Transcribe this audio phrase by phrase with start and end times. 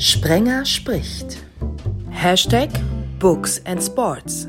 [0.00, 1.44] Sprenger spricht.
[2.08, 2.70] Hashtag
[3.18, 4.48] Books and Sports.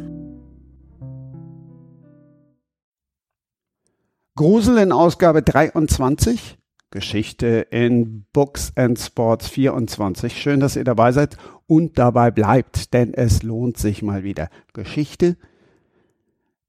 [4.37, 6.57] Grusel in Ausgabe 23.
[6.89, 10.41] Geschichte in Books and Sports 24.
[10.41, 11.35] Schön, dass ihr dabei seid
[11.67, 14.47] und dabei bleibt, denn es lohnt sich mal wieder.
[14.71, 15.35] Geschichte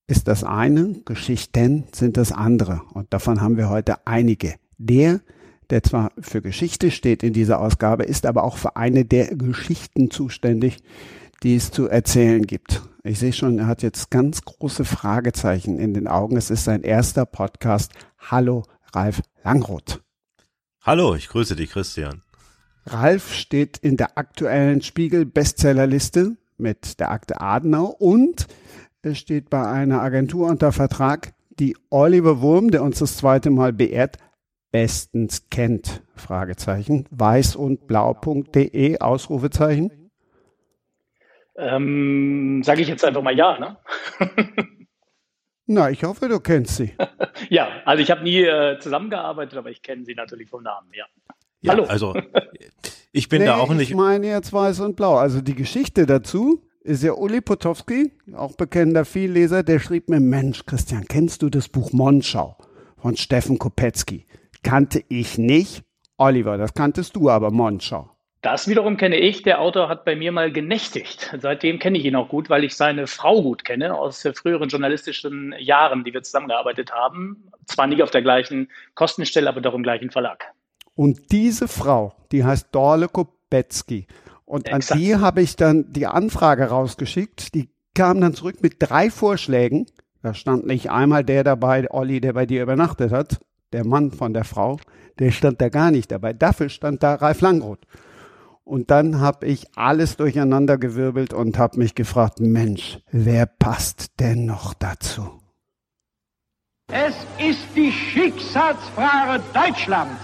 [0.08, 2.82] ist das eine, Geschichten sind das andere.
[2.94, 4.56] Und davon haben wir heute einige.
[4.76, 5.20] Der,
[5.70, 10.10] der zwar für Geschichte steht in dieser Ausgabe, ist aber auch für eine der Geschichten
[10.10, 10.78] zuständig,
[11.42, 12.82] die es zu erzählen gibt.
[13.04, 16.36] Ich sehe schon, er hat jetzt ganz große Fragezeichen in den Augen.
[16.36, 17.92] Es ist sein erster Podcast.
[18.18, 18.62] Hallo,
[18.94, 20.00] Ralf Langroth.
[20.82, 22.22] Hallo, ich grüße dich, Christian.
[22.86, 28.46] Ralf steht in der aktuellen Spiegel-Bestsellerliste mit der Akte Adenau und
[29.02, 33.72] er steht bei einer Agentur unter Vertrag, die Oliver Wurm, der uns das zweite Mal
[33.72, 34.16] beehrt,
[34.72, 36.02] bestens kennt.
[36.16, 37.06] Fragezeichen.
[37.10, 40.10] Weiß und blau.de, Ausrufezeichen.
[41.56, 43.76] Ähm, Sage ich jetzt einfach mal ja, ne?
[45.66, 46.94] Na, ich hoffe, du kennst sie.
[47.50, 51.04] ja, also ich habe nie äh, zusammengearbeitet, aber ich kenne sie natürlich vom Namen, ja.
[51.60, 51.84] ja Hallo.
[51.84, 52.14] Also
[53.12, 53.90] ich bin nee, da auch nicht.
[53.90, 55.16] Ich meine jetzt weiß und blau.
[55.16, 60.66] Also die Geschichte dazu ist ja Uli Potowski, auch bekennender Vielleser, der schrieb mir, Mensch,
[60.66, 62.56] Christian, kennst du das Buch Monschau
[62.96, 64.26] von Steffen Kopetzky?
[64.62, 65.82] Kannte ich nicht.
[66.18, 68.10] Oliver, das kanntest du aber, Monschau.
[68.42, 69.42] Das wiederum kenne ich.
[69.42, 71.32] Der Autor hat bei mir mal genächtigt.
[71.38, 75.54] Seitdem kenne ich ihn auch gut, weil ich seine Frau gut kenne aus früheren journalistischen
[75.60, 77.48] Jahren, die wir zusammengearbeitet haben.
[77.66, 80.44] Zwar nicht auf der gleichen Kostenstelle, aber doch im gleichen Verlag.
[80.96, 84.08] Und diese Frau, die heißt Dorle Kopetzky.
[84.44, 84.92] Und Exakt.
[84.92, 87.54] an die habe ich dann die Anfrage rausgeschickt.
[87.54, 89.86] Die kam dann zurück mit drei Vorschlägen.
[90.20, 93.40] Da stand nicht einmal der dabei, Olli, der bei dir übernachtet hat,
[93.72, 94.78] der Mann von der Frau,
[95.18, 96.32] der stand da gar nicht dabei.
[96.32, 97.86] Dafür stand da Ralf Langroth.
[98.64, 104.46] Und dann habe ich alles durcheinander gewirbelt und habe mich gefragt, Mensch, wer passt denn
[104.46, 105.42] noch dazu?
[106.88, 110.20] Es ist die Schicksalsfrage Deutschlands.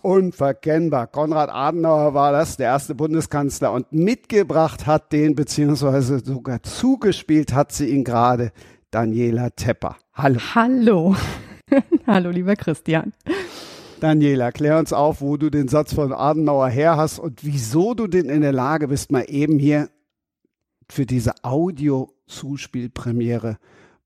[0.00, 1.06] Unverkennbar.
[1.06, 3.72] Konrad Adenauer war das, der erste Bundeskanzler.
[3.72, 8.52] Und mitgebracht hat den, beziehungsweise sogar zugespielt hat sie ihn gerade,
[8.90, 9.96] Daniela Tepper.
[10.14, 10.40] Hallo.
[10.54, 11.16] Hallo.
[12.06, 13.12] Hallo, lieber Christian.
[14.00, 18.06] Daniela, klär uns auf, wo du den Satz von Adenauer her hast und wieso du
[18.08, 19.90] denn in der Lage bist, mal eben hier
[20.88, 23.58] für diese Audio-Zuspielpremiere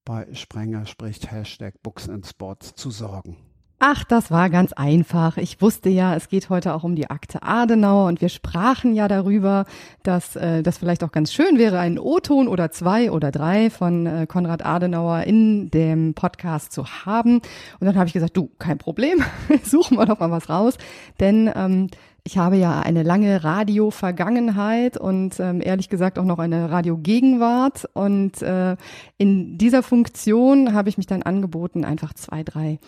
[0.04, 3.36] bei Sprenger spricht Hashtag Books and Sports zu sorgen.
[3.78, 5.36] Ach, das war ganz einfach.
[5.36, 9.06] Ich wusste ja, es geht heute auch um die Akte Adenauer und wir sprachen ja
[9.06, 9.66] darüber,
[10.02, 14.06] dass äh, das vielleicht auch ganz schön wäre, einen O-Ton oder zwei oder drei von
[14.06, 17.42] äh, Konrad Adenauer in dem Podcast zu haben.
[17.78, 19.22] Und dann habe ich gesagt, du, kein Problem,
[19.62, 20.78] suchen wir doch mal was raus,
[21.20, 21.88] denn ähm,
[22.24, 27.88] ich habe ja eine lange Radio-Vergangenheit und ähm, ehrlich gesagt auch noch eine Radio-Gegenwart.
[27.92, 28.76] Und äh,
[29.18, 32.80] in dieser Funktion habe ich mich dann angeboten, einfach zwei, drei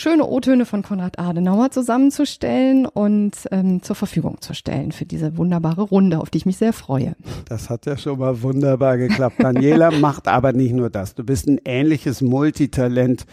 [0.00, 5.82] schöne O-Töne von Konrad Adenauer zusammenzustellen und ähm, zur Verfügung zu stellen für diese wunderbare
[5.82, 7.14] Runde, auf die ich mich sehr freue.
[7.46, 9.36] Das hat ja schon mal wunderbar geklappt.
[9.38, 11.14] Daniela macht aber nicht nur das.
[11.14, 13.26] Du bist ein ähnliches Multitalent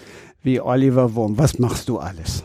[0.44, 1.38] wie Oliver Wurm.
[1.38, 2.44] Was machst du alles?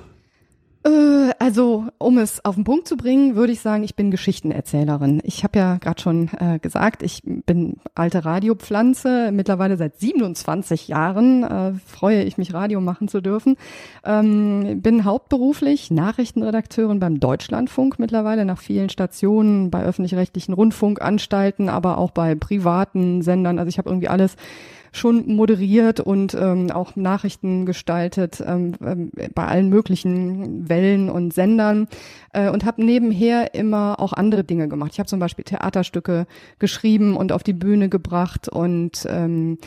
[0.84, 5.20] Äh, also, um es auf den Punkt zu bringen, würde ich sagen, ich bin Geschichtenerzählerin.
[5.24, 11.44] Ich habe ja gerade schon äh, gesagt, ich bin alte Radiopflanze, mittlerweile seit 27 Jahren
[11.44, 13.56] äh, freue ich mich, Radio machen zu dürfen.
[14.04, 22.10] Ähm, bin hauptberuflich Nachrichtenredakteurin beim Deutschlandfunk mittlerweile nach vielen Stationen bei öffentlich-rechtlichen Rundfunkanstalten, aber auch
[22.10, 23.58] bei privaten Sendern.
[23.58, 24.36] Also ich habe irgendwie alles
[24.92, 31.88] schon moderiert und ähm, auch Nachrichten gestaltet ähm, ähm, bei allen möglichen Wellen und Sendern
[32.32, 34.92] äh, und habe nebenher immer auch andere Dinge gemacht.
[34.92, 36.26] Ich habe zum Beispiel Theaterstücke
[36.58, 39.58] geschrieben und auf die Bühne gebracht und ähm,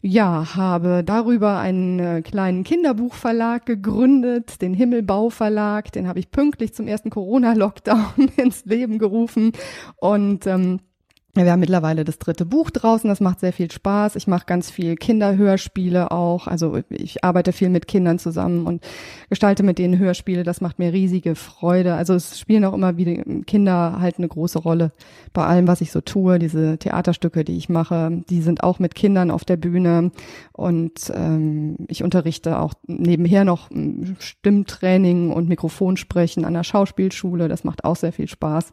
[0.00, 6.72] ja, habe darüber einen äh, kleinen Kinderbuchverlag gegründet, den Himmelbau Verlag, den habe ich pünktlich
[6.72, 9.52] zum ersten Corona-Lockdown ins Leben gerufen
[9.96, 10.78] und ähm,
[11.44, 14.16] wir haben mittlerweile das dritte Buch draußen, das macht sehr viel Spaß.
[14.16, 16.46] Ich mache ganz viel Kinderhörspiele auch.
[16.46, 18.82] Also ich arbeite viel mit Kindern zusammen und
[19.28, 20.42] gestalte mit denen Hörspiele.
[20.42, 21.94] Das macht mir riesige Freude.
[21.94, 24.92] Also es spielen auch immer wieder Kinder halt eine große Rolle
[25.32, 26.38] bei allem, was ich so tue.
[26.38, 30.10] Diese Theaterstücke, die ich mache, die sind auch mit Kindern auf der Bühne.
[30.52, 37.48] Und ähm, ich unterrichte auch nebenher noch hm, Stimmtraining und Mikrofonsprechen an der Schauspielschule.
[37.48, 38.72] Das macht auch sehr viel Spaß.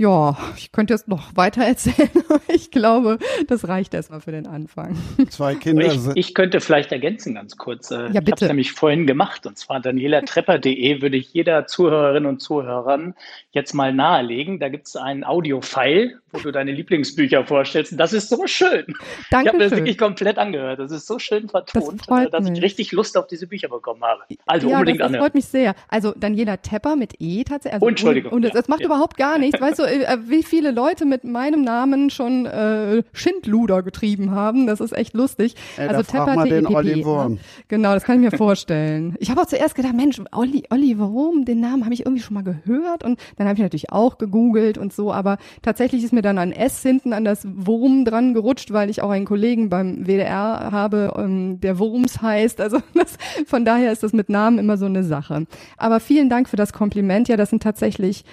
[0.00, 3.18] Ja, ich könnte jetzt noch weiter erzählen, aber ich glaube,
[3.48, 4.96] das reicht erstmal für den Anfang.
[5.28, 5.92] Zwei Kinder.
[5.92, 7.90] Ich, ich könnte vielleicht ergänzen ganz kurz.
[7.90, 8.30] Ja, ich bitte.
[8.30, 13.14] habe es nämlich vorhin gemacht und zwar danielatrepper.de würde ich jeder Zuhörerin und Zuhörern
[13.50, 14.58] jetzt mal nahelegen.
[14.58, 17.92] Da gibt es einen Audio-File, wo du deine Lieblingsbücher vorstellst.
[17.92, 18.86] Und das ist so schön.
[19.30, 20.78] Danke ich habe das wirklich komplett angehört.
[20.78, 22.56] Das ist so schön vertont, freut dass mich.
[22.56, 24.22] ich richtig Lust auf diese Bücher bekommen habe.
[24.46, 25.24] Also ja, unbedingt das, das anhören.
[25.24, 25.74] freut mich sehr.
[25.88, 27.74] Also Daniela Tepper mit E tatsächlich.
[27.74, 28.86] Also, Entschuldigung, Und, und das, ja, das macht ja.
[28.86, 29.60] überhaupt gar nichts.
[29.60, 29.89] Weißt du, äh,
[30.26, 34.66] wie viele Leute mit meinem Namen schon äh, Schindluder getrieben haben?
[34.66, 35.54] Das ist echt lustig.
[35.76, 37.04] Ey, also Tepper den TEPP, Olli ne?
[37.04, 37.38] Wurm.
[37.68, 39.16] Genau, das kann ich mir vorstellen.
[39.18, 42.34] Ich habe auch zuerst gedacht, Mensch, Olli, Olli Wurm, den Namen habe ich irgendwie schon
[42.34, 46.22] mal gehört und dann habe ich natürlich auch gegoogelt und so, aber tatsächlich ist mir
[46.22, 50.06] dann ein S hinten an das Wurm dran gerutscht, weil ich auch einen Kollegen beim
[50.06, 52.60] WDR habe, ähm, der Wurms heißt.
[52.60, 53.16] Also das,
[53.46, 55.46] von daher ist das mit Namen immer so eine Sache.
[55.76, 57.28] Aber vielen Dank für das Kompliment.
[57.28, 58.24] Ja, das sind tatsächlich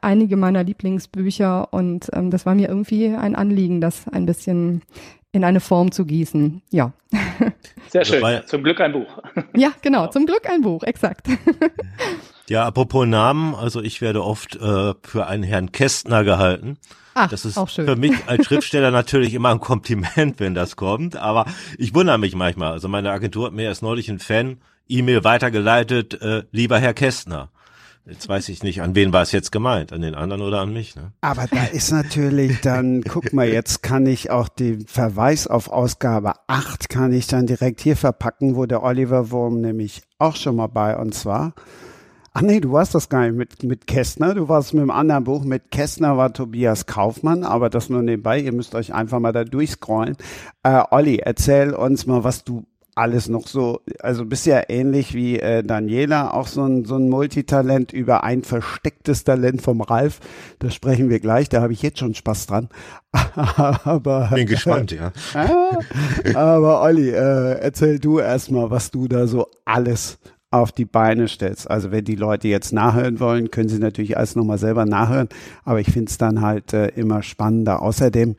[0.00, 4.82] einige meiner Lieblingsbücher und ähm, das war mir irgendwie ein Anliegen, das ein bisschen
[5.30, 6.60] in eine Form zu gießen.
[6.70, 6.92] Ja.
[7.88, 8.18] Sehr schön.
[8.20, 9.06] Wobei- Zum Glück ein Buch.
[9.56, 10.08] Ja, genau.
[10.08, 11.28] Zum Glück ein Buch, exakt.
[12.48, 16.76] Ja, apropos Namen, also ich werde oft äh, für einen Herrn Kästner gehalten.
[17.14, 17.86] Ach, Das ist auch schön.
[17.86, 21.46] für mich als Schriftsteller natürlich immer ein Kompliment, wenn das kommt, aber
[21.78, 22.72] ich wundere mich manchmal.
[22.72, 24.58] Also meine Agentur hat mir erst neulich ein Fan
[24.88, 27.48] E-Mail weitergeleitet, äh, lieber Herr Kästner.
[28.04, 30.72] Jetzt weiß ich nicht, an wen war es jetzt gemeint, an den anderen oder an
[30.72, 30.96] mich.
[30.96, 31.12] Ne?
[31.20, 36.32] Aber da ist natürlich dann, guck mal, jetzt kann ich auch den Verweis auf Ausgabe
[36.48, 40.66] 8 kann ich dann direkt hier verpacken, wo der Oliver Wurm nämlich auch schon mal
[40.66, 41.54] bei uns war.
[42.34, 45.24] Ach nee, du warst das gar nicht mit, mit Kästner, du warst mit einem anderen
[45.24, 45.44] Buch.
[45.44, 49.44] Mit Kästner war Tobias Kaufmann, aber das nur nebenbei, ihr müsst euch einfach mal da
[49.44, 50.16] durchscrollen.
[50.62, 55.38] Äh, Olli, erzähl uns mal, was du alles noch so, also bist ja ähnlich wie
[55.38, 60.20] äh, Daniela, auch so ein, so ein Multitalent über ein verstecktes Talent vom Ralf.
[60.58, 62.68] Da sprechen wir gleich, da habe ich jetzt schon Spaß dran.
[63.84, 65.12] aber, Bin gespannt, ja.
[66.34, 70.18] Aber Olli, äh, erzähl du erstmal, was du da so alles
[70.50, 71.70] auf die Beine stellst.
[71.70, 75.30] Also wenn die Leute jetzt nachhören wollen, können sie natürlich alles nochmal selber nachhören.
[75.64, 77.80] Aber ich finde es dann halt äh, immer spannender.
[77.80, 78.36] Außerdem,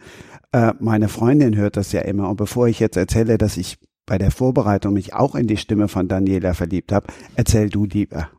[0.52, 2.30] äh, meine Freundin hört das ja immer.
[2.30, 5.88] Und bevor ich jetzt erzähle, dass ich bei der Vorbereitung mich auch in die Stimme
[5.88, 8.30] von Daniela verliebt habe, erzähl du lieber.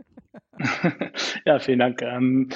[1.45, 2.01] Ja, vielen Dank.
[2.01, 2.49] Ähm,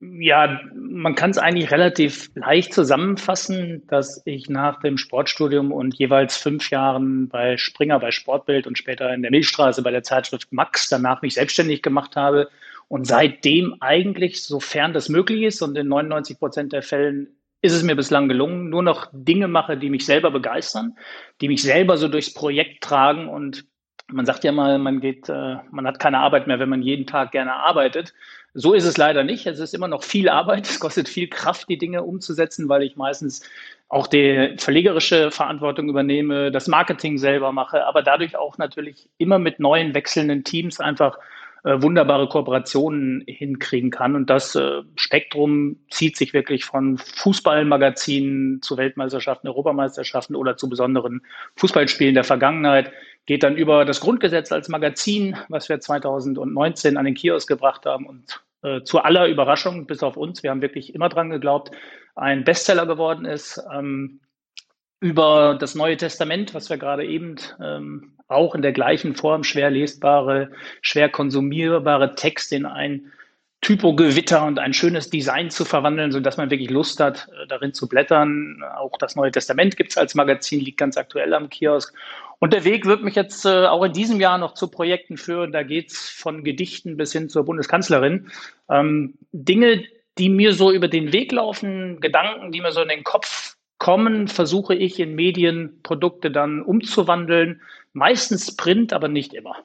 [0.00, 6.36] ja, man kann es eigentlich relativ leicht zusammenfassen, dass ich nach dem Sportstudium und jeweils
[6.36, 10.88] fünf Jahren bei Springer, bei Sportbild und später in der Milchstraße bei der Zeitschrift Max
[10.88, 12.48] danach mich selbstständig gemacht habe
[12.88, 17.28] und seitdem eigentlich, sofern das möglich ist und in 99 Prozent der Fällen
[17.66, 20.96] ist es mir bislang gelungen, nur noch Dinge mache, die mich selber begeistern,
[21.40, 23.66] die mich selber so durchs Projekt tragen und
[24.08, 27.06] man sagt ja mal, man geht, äh, man hat keine Arbeit mehr, wenn man jeden
[27.06, 28.14] Tag gerne arbeitet.
[28.54, 29.46] So ist es leider nicht.
[29.46, 30.66] Es ist immer noch viel Arbeit.
[30.68, 33.42] Es kostet viel Kraft, die Dinge umzusetzen, weil ich meistens
[33.88, 39.60] auch die verlegerische Verantwortung übernehme, das Marketing selber mache, aber dadurch auch natürlich immer mit
[39.60, 41.18] neuen wechselnden Teams einfach
[41.66, 44.14] wunderbare Kooperationen hinkriegen kann.
[44.14, 51.22] Und das äh, Spektrum zieht sich wirklich von Fußballmagazinen zu Weltmeisterschaften, Europameisterschaften oder zu besonderen
[51.56, 52.92] Fußballspielen der Vergangenheit,
[53.26, 58.06] geht dann über das Grundgesetz als Magazin, was wir 2019 an den Kiosk gebracht haben
[58.06, 61.72] und äh, zu aller Überraschung, bis auf uns, wir haben wirklich immer dran geglaubt,
[62.14, 63.60] ein Bestseller geworden ist.
[63.72, 64.20] Ähm,
[65.00, 69.70] über das Neue Testament, was wir gerade eben ähm, auch in der gleichen Form schwer
[69.70, 70.50] lesbare,
[70.82, 73.12] schwer konsumierbare Texte in ein
[73.62, 77.88] Typogewitter und ein schönes Design zu verwandeln, sodass man wirklich Lust hat, äh, darin zu
[77.88, 78.62] blättern.
[78.76, 81.94] Auch das Neue Testament gibt es als Magazin, liegt ganz aktuell am Kiosk.
[82.38, 85.52] Und der Weg wird mich jetzt äh, auch in diesem Jahr noch zu Projekten führen.
[85.52, 88.30] Da geht's von Gedichten bis hin zur Bundeskanzlerin.
[88.70, 89.84] Ähm, Dinge,
[90.18, 94.28] die mir so über den Weg laufen, Gedanken, die mir so in den Kopf kommen,
[94.28, 97.60] versuche ich in Medienprodukte dann umzuwandeln.
[97.92, 99.56] Meistens Print, aber nicht immer.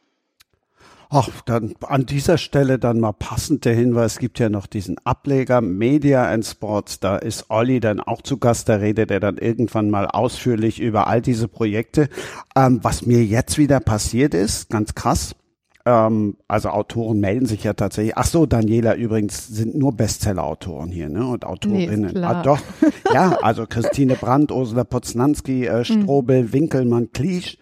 [1.13, 5.59] Ach, dann an dieser Stelle dann mal passend der Hinweis, gibt ja noch diesen Ableger
[5.59, 9.89] Media and Sports, da ist Olli dann auch zu Gast, da redet er dann irgendwann
[9.89, 12.07] mal ausführlich über all diese Projekte.
[12.55, 15.35] Ähm, was mir jetzt wieder passiert ist, ganz krass,
[15.85, 18.17] ähm, also Autoren melden sich ja tatsächlich.
[18.17, 21.25] Ach so, Daniela übrigens sind nur Bestseller-Autoren hier, ne?
[21.25, 22.11] Und Autorinnen.
[22.13, 22.59] Nee, ah, doch.
[23.13, 27.57] Ja, also Christine Brandt, Ursula Poznanski, äh, Strobel, Winkelmann, Kliesch.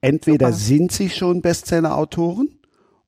[0.00, 0.58] Entweder Super.
[0.58, 2.50] sind sie schon Bestseller-Autoren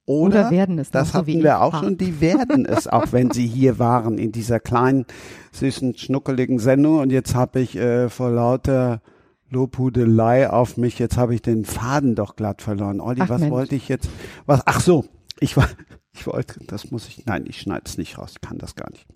[0.07, 3.13] oder, Oder werden es das so hatten wie wir auch schon, die werden es, auch
[3.13, 5.07] wenn sie hier waren in dieser kleinen,
[5.53, 6.99] süßen, schnuckeligen Sendung.
[6.99, 9.01] Und jetzt habe ich äh, vor lauter
[9.51, 13.01] Lobhudelei auf mich, jetzt habe ich den Faden doch glatt verloren.
[13.01, 13.53] Olli, Ach, was Mensch.
[13.53, 14.09] wollte ich jetzt?
[14.47, 14.63] Was?
[14.67, 15.05] Ach so,
[15.41, 15.69] ich war,
[16.13, 18.91] ich wollte, das muss ich, nein, ich schneide es nicht raus, ich kann das gar
[18.91, 19.07] nicht.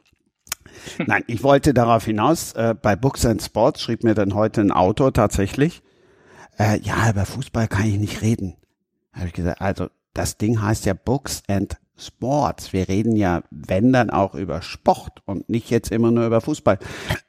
[1.06, 4.70] Nein, ich wollte darauf hinaus, äh, bei Books and Sports schrieb mir dann heute ein
[4.70, 5.82] Autor tatsächlich,
[6.58, 8.54] äh, ja, über Fußball kann ich nicht reden.
[9.12, 12.72] Habe ich gesagt, also das Ding heißt ja Books and Sports.
[12.72, 16.78] Wir reden ja, wenn dann auch über Sport und nicht jetzt immer nur über Fußball.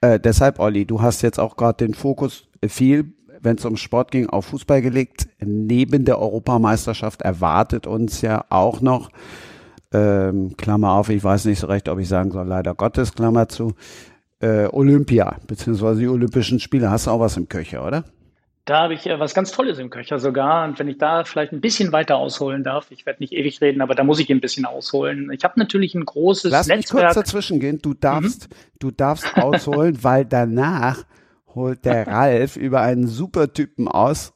[0.01, 4.12] Äh, deshalb, Olli, du hast jetzt auch gerade den Fokus viel, wenn es um Sport
[4.12, 5.28] ging, auf Fußball gelegt.
[5.39, 9.10] Neben der Europameisterschaft erwartet uns ja auch noch,
[9.92, 13.50] ähm, Klammer auf, ich weiß nicht so recht, ob ich sagen soll, leider Gottes, Klammer
[13.50, 13.74] zu,
[14.39, 16.89] äh, Olympia, beziehungsweise die Olympischen Spiele.
[16.89, 18.04] Hast du auch was im Köcher, oder?
[18.66, 20.68] Da habe ich äh, was ganz Tolles im Köcher sogar.
[20.68, 23.82] Und wenn ich da vielleicht ein bisschen weiter ausholen darf, ich werde nicht ewig reden,
[23.82, 25.32] aber da muss ich ein bisschen ausholen.
[25.32, 26.94] Ich habe natürlich ein großes Lass Netzwerk.
[26.94, 27.80] mich kurz dazwischen gehen.
[27.82, 28.56] Du darfst, mhm.
[28.78, 31.04] du darfst ausholen, weil danach
[31.56, 34.34] holt der Ralf über einen super Typen aus,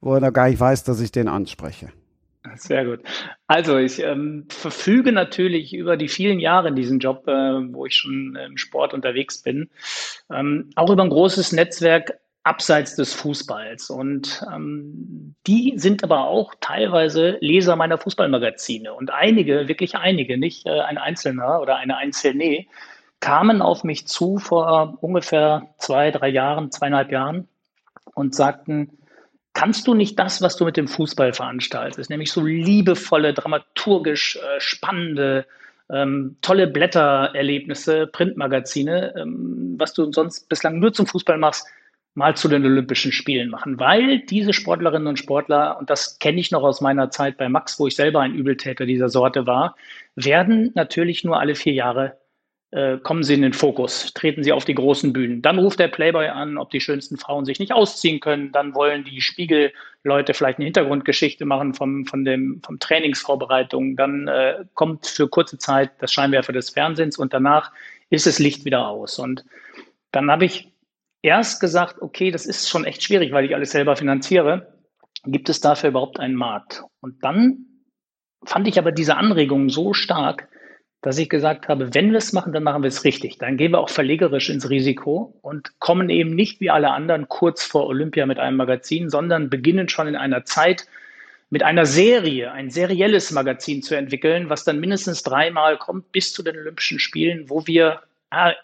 [0.00, 1.88] wo er noch gar nicht weiß, dass ich den anspreche.
[2.54, 3.00] Sehr gut.
[3.46, 7.96] Also ich ähm, verfüge natürlich über die vielen Jahre in diesem Job, äh, wo ich
[7.96, 9.68] schon im Sport unterwegs bin,
[10.30, 13.90] ähm, auch über ein großes Netzwerk abseits des Fußballs.
[13.90, 18.94] Und ähm, die sind aber auch teilweise Leser meiner Fußballmagazine.
[18.94, 22.66] Und einige, wirklich einige, nicht äh, ein Einzelner oder eine Einzelne,
[23.20, 27.48] kamen auf mich zu vor ungefähr zwei, drei Jahren, zweieinhalb Jahren
[28.14, 28.98] und sagten,
[29.52, 34.60] kannst du nicht das, was du mit dem Fußball veranstaltest, nämlich so liebevolle, dramaturgisch äh,
[34.60, 35.46] spannende,
[35.90, 41.66] ähm, tolle Blättererlebnisse, Printmagazine, ähm, was du sonst bislang nur zum Fußball machst,
[42.14, 46.50] mal zu den Olympischen Spielen machen, weil diese Sportlerinnen und Sportler, und das kenne ich
[46.50, 49.76] noch aus meiner Zeit bei Max, wo ich selber ein Übeltäter dieser Sorte war,
[50.16, 52.16] werden natürlich nur alle vier Jahre
[52.72, 55.40] äh, kommen sie in den Fokus, treten sie auf die großen Bühnen.
[55.40, 58.52] Dann ruft der Playboy an, ob die schönsten Frauen sich nicht ausziehen können.
[58.52, 63.96] Dann wollen die Spiegelleute vielleicht eine Hintergrundgeschichte machen vom, von dem, vom Trainingsvorbereitung.
[63.96, 67.70] Dann äh, kommt für kurze Zeit das Scheinwerfer des Fernsehens und danach
[68.10, 69.18] ist das Licht wieder aus.
[69.18, 69.44] Und
[70.10, 70.72] dann habe ich
[71.22, 74.74] erst gesagt, okay, das ist schon echt schwierig, weil ich alles selber finanziere.
[75.24, 76.82] Gibt es dafür überhaupt einen Markt?
[77.00, 77.66] Und dann
[78.44, 80.48] fand ich aber diese Anregungen so stark,
[81.06, 83.38] dass ich gesagt habe, wenn wir es machen, dann machen wir es richtig.
[83.38, 87.62] Dann gehen wir auch verlegerisch ins Risiko und kommen eben nicht wie alle anderen kurz
[87.62, 90.88] vor Olympia mit einem Magazin, sondern beginnen schon in einer Zeit
[91.48, 96.42] mit einer Serie, ein serielles Magazin zu entwickeln, was dann mindestens dreimal kommt bis zu
[96.42, 98.00] den Olympischen Spielen, wo wir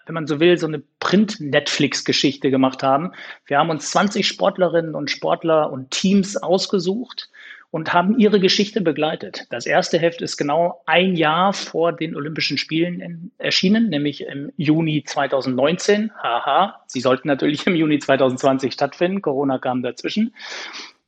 [0.06, 3.12] wenn man so will, so eine Print-Netflix-Geschichte gemacht haben.
[3.46, 7.30] Wir haben uns 20 Sportlerinnen und Sportler und Teams ausgesucht
[7.72, 9.46] und haben ihre Geschichte begleitet.
[9.48, 15.04] Das erste Heft ist genau ein Jahr vor den Olympischen Spielen erschienen, nämlich im Juni
[15.04, 16.12] 2019.
[16.22, 19.22] Haha, sie sollten natürlich im Juni 2020 stattfinden.
[19.22, 20.34] Corona kam dazwischen.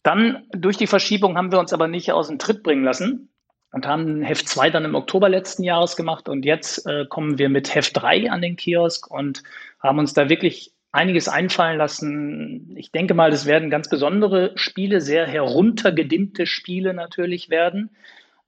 [0.02, 3.28] Dann durch die Verschiebung haben wir uns aber nicht aus dem Tritt bringen lassen
[3.72, 7.50] und haben Heft 2 dann im Oktober letzten Jahres gemacht und jetzt äh, kommen wir
[7.50, 9.42] mit Heft 3 an den Kiosk und
[9.80, 12.72] haben uns da wirklich einiges einfallen lassen.
[12.76, 17.90] Ich denke mal, das werden ganz besondere Spiele, sehr heruntergedimmte Spiele natürlich werden,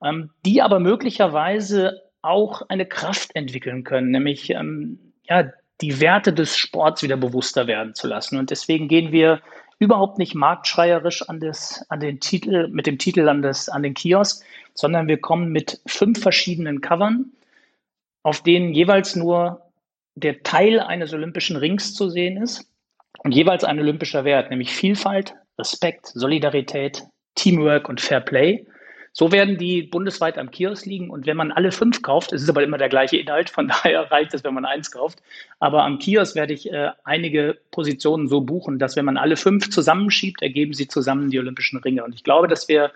[0.01, 5.51] ähm, die aber möglicherweise auch eine Kraft entwickeln können, nämlich ähm, ja,
[5.81, 8.37] die Werte des Sports wieder bewusster werden zu lassen.
[8.37, 9.41] Und deswegen gehen wir
[9.77, 13.93] überhaupt nicht marktschreierisch an, das, an den Titel, mit dem Titel an, das, an den
[13.93, 17.33] Kiosk, sondern wir kommen mit fünf verschiedenen Covern,
[18.23, 19.66] auf denen jeweils nur
[20.17, 22.67] der Teil eines olympischen Rings zu sehen ist
[23.19, 27.03] und jeweils ein olympischer Wert, nämlich Vielfalt, Respekt, Solidarität,
[27.35, 28.65] Teamwork und Fair Play.
[29.13, 32.49] So werden die bundesweit am Kiosk liegen und wenn man alle fünf kauft, ist es
[32.49, 35.21] aber immer der gleiche Inhalt, von daher reicht es, wenn man eins kauft.
[35.59, 39.69] Aber am Kiosk werde ich äh, einige Positionen so buchen, dass wenn man alle fünf
[39.69, 42.03] zusammenschiebt, ergeben sie zusammen die Olympischen Ringe.
[42.03, 42.91] Und ich glaube, dass wir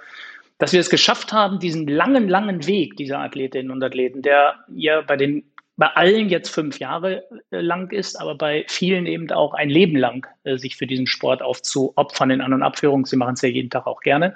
[0.61, 5.01] dass wir es geschafft haben, diesen langen, langen Weg dieser Athletinnen und Athleten, der ja
[5.01, 5.43] bei den
[5.81, 9.97] bei allen jetzt fünf Jahre äh, lang ist, aber bei vielen eben auch ein Leben
[9.97, 13.07] lang äh, sich für diesen Sport aufzuopfern in An- und Abführung.
[13.07, 14.35] Sie machen es ja jeden Tag auch gerne.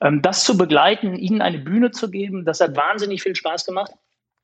[0.00, 3.90] Ähm, das zu begleiten, ihnen eine Bühne zu geben, das hat wahnsinnig viel Spaß gemacht.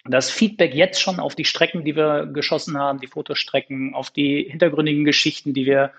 [0.04, 4.46] Das Feedback jetzt schon auf die Strecken, die wir geschossen haben, die Fotostrecken, auf die
[4.50, 5.92] hintergründigen Geschichten, die wir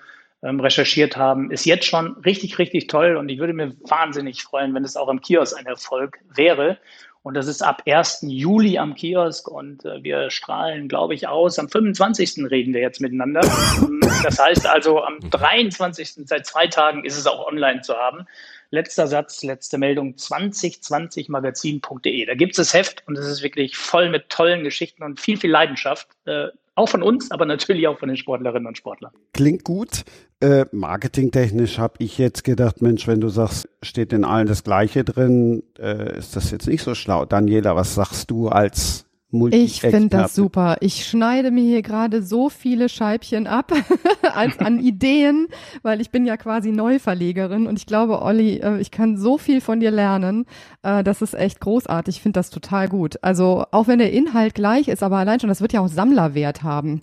[0.43, 4.75] ähm, recherchiert haben, ist jetzt schon richtig, richtig toll und ich würde mir wahnsinnig freuen,
[4.75, 6.77] wenn es auch im Kiosk ein Erfolg wäre.
[7.25, 8.19] Und das ist ab 1.
[8.27, 11.57] Juli am Kiosk und äh, wir strahlen, glaube ich, aus.
[11.57, 12.51] Am 25.
[12.51, 13.41] reden wir jetzt miteinander.
[14.23, 16.27] das heißt also, am 23.
[16.27, 18.27] seit zwei Tagen ist es auch online zu haben.
[18.69, 22.27] Letzter Satz, letzte Meldung, 2020magazin.de.
[22.27, 25.37] Da gibt es das Heft und es ist wirklich voll mit tollen Geschichten und viel,
[25.37, 26.07] viel Leidenschaft.
[26.25, 29.11] Äh, auch von uns, aber natürlich auch von den Sportlerinnen und Sportlern.
[29.33, 30.03] Klingt gut.
[30.41, 35.03] Äh, marketingtechnisch habe ich jetzt gedacht, Mensch, wenn du sagst, steht in allen das Gleiche
[35.05, 37.25] drin, äh, ist das jetzt nicht so schlau.
[37.25, 39.05] Daniela, was sagst du als
[39.51, 40.77] ich finde das super.
[40.81, 43.71] Ich schneide mir hier gerade so viele Scheibchen ab
[44.35, 45.47] als an Ideen,
[45.81, 49.61] weil ich bin ja quasi Neuverlegerin und ich glaube, Olli, äh, ich kann so viel
[49.61, 50.45] von dir lernen.
[50.83, 52.17] Äh, das ist echt großartig.
[52.17, 53.17] Ich finde das total gut.
[53.21, 56.63] Also auch wenn der Inhalt gleich ist, aber allein schon, das wird ja auch Sammlerwert
[56.63, 57.01] haben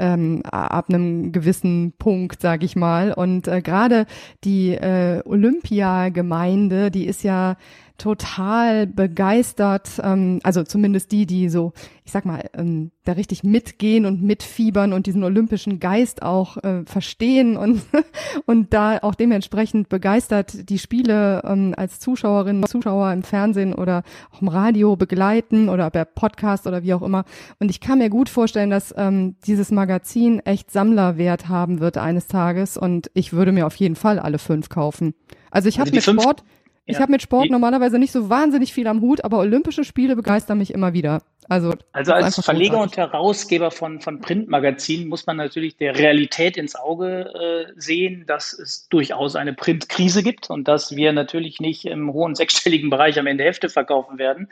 [0.00, 3.12] ähm, ab einem gewissen Punkt, sage ich mal.
[3.12, 4.06] Und äh, gerade
[4.42, 7.56] die äh, Olympiagemeinde, die ist ja
[8.00, 14.06] total begeistert, ähm, also zumindest die, die so, ich sag mal, ähm, da richtig mitgehen
[14.06, 17.82] und mitfiebern und diesen olympischen Geist auch äh, verstehen und
[18.46, 24.02] und da auch dementsprechend begeistert die Spiele ähm, als Zuschauerinnen und Zuschauer im Fernsehen oder
[24.32, 27.24] auch im Radio begleiten oder per Podcast oder wie auch immer.
[27.58, 32.28] Und ich kann mir gut vorstellen, dass ähm, dieses Magazin echt Sammlerwert haben wird eines
[32.28, 35.12] Tages und ich würde mir auf jeden Fall alle fünf kaufen.
[35.50, 36.44] Also ich habe also mit Sport
[36.90, 37.02] ich ja.
[37.02, 40.72] habe mit Sport normalerweise nicht so wahnsinnig viel am Hut, aber Olympische Spiele begeistern mich
[40.72, 41.22] immer wieder.
[41.48, 42.98] Also, also als Verleger großartig.
[42.98, 48.52] und Herausgeber von, von Printmagazinen muss man natürlich der Realität ins Auge äh, sehen, dass
[48.52, 53.26] es durchaus eine Printkrise gibt und dass wir natürlich nicht im hohen sechsstelligen Bereich am
[53.26, 54.48] Ende Hefte verkaufen werden.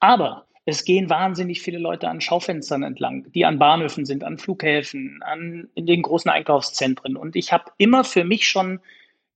[0.00, 5.20] Aber es gehen wahnsinnig viele Leute an Schaufenstern entlang, die an Bahnhöfen sind, an Flughäfen,
[5.22, 7.16] an in den großen Einkaufszentren.
[7.16, 8.80] Und ich habe immer für mich schon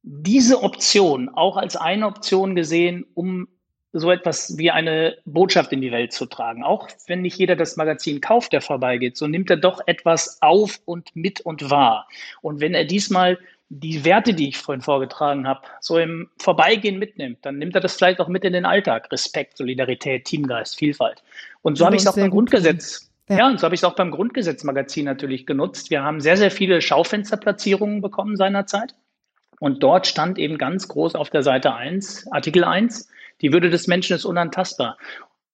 [0.08, 3.48] diese Option auch als eine Option gesehen, um
[3.92, 6.62] so etwas wie eine Botschaft in die Welt zu tragen.
[6.62, 10.78] Auch wenn nicht jeder das Magazin kauft, der vorbeigeht, so nimmt er doch etwas auf
[10.84, 12.06] und mit und wahr.
[12.40, 13.36] Und wenn er diesmal
[13.68, 17.96] die Werte, die ich vorhin vorgetragen habe, so im Vorbeigehen mitnimmt, dann nimmt er das
[17.96, 19.10] vielleicht auch mit in den Alltag.
[19.10, 21.24] Respekt, Solidarität, Teamgeist, Vielfalt.
[21.62, 23.10] Und so habe ich es auch beim Grundgesetz.
[23.28, 23.38] Ja.
[23.38, 25.90] ja, und so habe ich es auch beim Grundgesetzmagazin natürlich genutzt.
[25.90, 28.94] Wir haben sehr, sehr viele Schaufensterplatzierungen bekommen seinerzeit.
[29.60, 33.08] Und dort stand eben ganz groß auf der Seite 1, Artikel 1,
[33.40, 34.96] die Würde des Menschen ist unantastbar.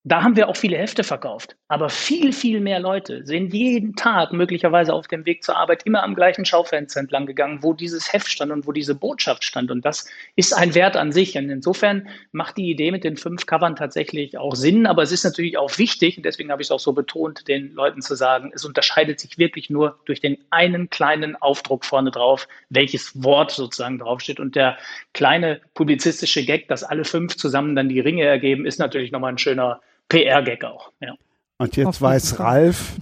[0.04, 1.54] Da haben wir auch viele Hefte verkauft.
[1.68, 6.02] Aber viel, viel mehr Leute sind jeden Tag möglicherweise auf dem Weg zur Arbeit immer
[6.02, 9.70] am gleichen Schaufenster entlang gegangen, wo dieses Heft stand und wo diese Botschaft stand.
[9.70, 11.38] Und das ist ein Wert an sich.
[11.38, 14.86] Und insofern macht die Idee mit den fünf Covern tatsächlich auch Sinn.
[14.88, 17.72] Aber es ist natürlich auch wichtig, und deswegen habe ich es auch so betont, den
[17.72, 22.48] Leuten zu sagen, es unterscheidet sich wirklich nur durch den einen kleinen Aufdruck vorne drauf,
[22.70, 24.40] welches Wort sozusagen draufsteht.
[24.40, 24.78] Und der
[25.14, 29.38] kleine publizistische Gag, dass alle fünf zusammen dann die Ringe ergeben, ist natürlich nochmal ein
[29.38, 29.80] schöner
[30.12, 30.92] PR-Gag auch.
[31.00, 31.14] Ja.
[31.58, 32.96] Und jetzt weiß Ralf,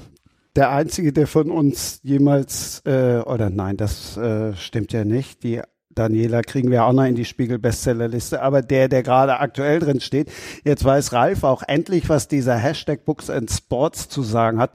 [0.54, 5.60] der Einzige, der von uns jemals, äh, oder nein, das äh, stimmt ja nicht, die
[5.92, 10.30] Daniela kriegen wir auch noch in die Spiegel-Bestsellerliste, aber der, der gerade aktuell drin steht,
[10.64, 14.72] jetzt weiß Ralf auch endlich, was dieser Hashtag Books and Sports zu sagen hat.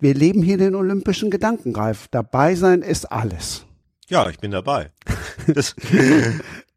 [0.00, 2.08] Wir leben hier den olympischen Gedanken, Ralf.
[2.08, 3.66] Dabei sein ist alles.
[4.08, 4.90] Ja, ich bin dabei.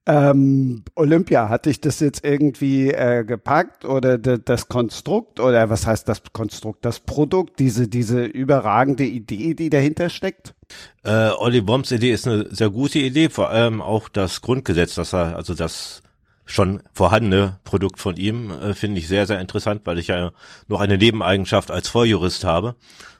[0.07, 6.09] Ähm, Olympia, hatte ich das jetzt irgendwie äh, gepackt oder das Konstrukt oder was heißt
[6.09, 10.55] das Konstrukt, das Produkt, diese, diese überragende Idee, die dahinter steckt?
[11.03, 15.13] Äh, Olli Bombs Idee ist eine sehr gute Idee, vor allem auch das Grundgesetz, dass
[15.13, 16.01] er, also das
[16.45, 20.31] schon vorhandene Produkt von ihm, äh, finde ich sehr, sehr interessant, weil ich ja
[20.67, 22.75] noch eine Nebeneigenschaft als Vorjurist habe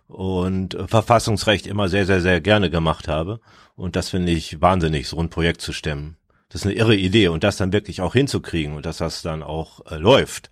[0.07, 3.39] und äh, Verfassungsrecht immer sehr, sehr, sehr gerne gemacht habe.
[3.75, 6.17] Und das finde ich wahnsinnig, so ein Projekt zu stemmen.
[6.51, 9.41] Das ist eine irre Idee und das dann wirklich auch hinzukriegen und dass das dann
[9.41, 10.49] auch äh, läuft.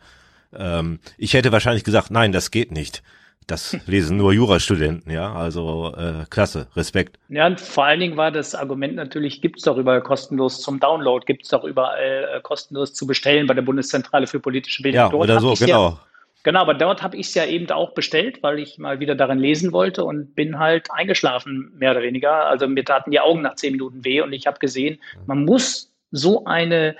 [0.57, 3.03] Ähm, ich hätte wahrscheinlich gesagt, nein, das geht nicht.
[3.47, 7.19] Das lesen nur Jurastudenten, ja, also äh, klasse, Respekt.
[7.29, 11.25] Ja, und vor allen Dingen war das Argument natürlich, gibt's doch überall kostenlos zum Download,
[11.25, 14.99] gibt's doch überall äh, kostenlos zu bestellen bei der Bundeszentrale für politische Bildung.
[14.99, 15.89] Ja, Dort oder so, genau.
[15.89, 15.99] Ja,
[16.43, 19.39] genau, aber dort habe ich es ja eben auch bestellt, weil ich mal wieder darin
[19.39, 22.45] lesen wollte und bin halt eingeschlafen, mehr oder weniger.
[22.45, 25.88] Also mir taten die Augen nach zehn Minuten weh und ich habe gesehen, man muss
[26.11, 26.95] so eine,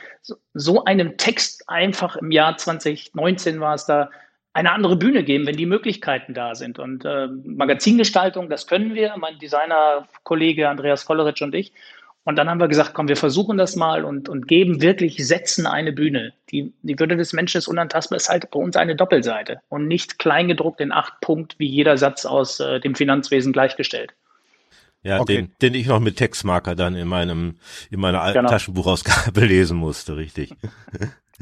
[0.54, 4.10] so einem Text einfach im Jahr 2019 war es da,
[4.54, 6.80] eine andere Bühne geben, wenn die Möglichkeiten da sind.
[6.80, 11.72] Und äh, Magazingestaltung, das können wir, mein Designer-Kollege Andreas Volleritsch und ich.
[12.26, 15.66] Und dann haben wir gesagt, komm, wir versuchen das mal und, und geben wirklich Sätzen
[15.66, 16.34] eine Bühne.
[16.52, 20.20] Die, die Würde des Menschen ist unantastbar, ist halt bei uns eine Doppelseite und nicht
[20.20, 24.14] kleingedruckt in acht Punkt, wie jeder Satz aus äh, dem Finanzwesen gleichgestellt.
[25.02, 25.36] Ja, okay.
[25.36, 27.56] den, den ich noch mit Textmarker dann in meinem
[27.90, 28.50] in meiner alten genau.
[28.50, 30.54] Taschenbuchausgabe lesen musste, richtig.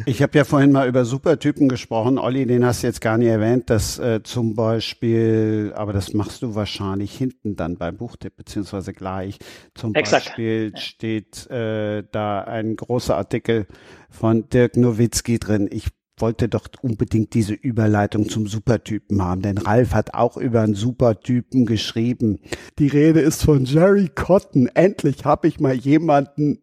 [0.05, 2.19] Ich habe ja vorhin mal über Supertypen gesprochen.
[2.19, 6.43] Olli, den hast du jetzt gar nicht erwähnt, dass äh, zum Beispiel, aber das machst
[6.43, 9.39] du wahrscheinlich hinten dann beim Buchtipp, beziehungsweise gleich.
[9.73, 10.27] Zum Exakt.
[10.27, 13.65] Beispiel steht äh, da ein großer Artikel
[14.11, 15.67] von Dirk Nowitzki drin.
[15.71, 20.75] Ich wollte doch unbedingt diese Überleitung zum Supertypen haben, denn Ralf hat auch über einen
[20.75, 22.39] Supertypen geschrieben.
[22.79, 24.67] Die Rede ist von Jerry Cotton.
[24.73, 26.59] Endlich habe ich mal jemanden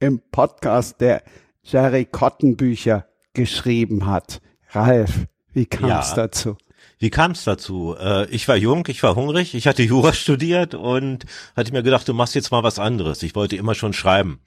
[0.00, 1.22] im Podcast, der
[1.62, 4.40] Jerry Cotton Bücher geschrieben hat.
[4.70, 6.16] Ralf, wie kam es ja.
[6.16, 6.56] dazu?
[6.98, 7.94] Wie kam es dazu?
[7.98, 12.08] Äh, ich war jung, ich war hungrig, ich hatte Jura studiert und hatte mir gedacht,
[12.08, 13.22] du machst jetzt mal was anderes.
[13.22, 14.40] Ich wollte immer schon schreiben.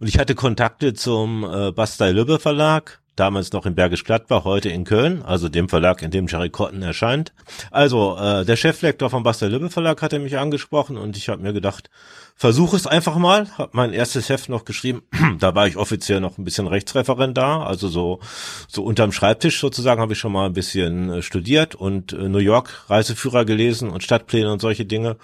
[0.00, 4.68] Und ich hatte Kontakte zum äh, Bastei Lübbe Verlag, damals noch in Bergisch Gladbach, heute
[4.68, 7.32] in Köln, also dem Verlag, in dem Jerry Cotton erscheint.
[7.70, 11.52] Also äh, der Cheflektor vom Bastei Lübbe Verlag hatte mich angesprochen und ich habe mir
[11.52, 11.90] gedacht,
[12.34, 13.48] versuche es einfach mal.
[13.58, 15.02] Hab mein erstes Heft noch geschrieben.
[15.38, 18.20] da war ich offiziell noch ein bisschen Rechtsreferent da, also so
[18.68, 22.38] so unterm Schreibtisch sozusagen habe ich schon mal ein bisschen äh, studiert und äh, New
[22.38, 25.16] York Reiseführer gelesen und Stadtpläne und solche Dinge.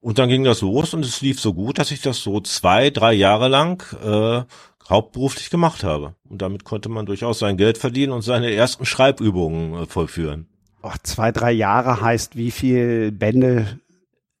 [0.00, 2.90] Und dann ging das los und es lief so gut, dass ich das so zwei,
[2.90, 4.44] drei Jahre lang äh,
[4.88, 6.14] hauptberuflich gemacht habe.
[6.28, 10.46] Und damit konnte man durchaus sein Geld verdienen und seine ersten Schreibübungen äh, vollführen.
[10.82, 13.80] Oh, zwei, drei Jahre heißt, wie viel Bände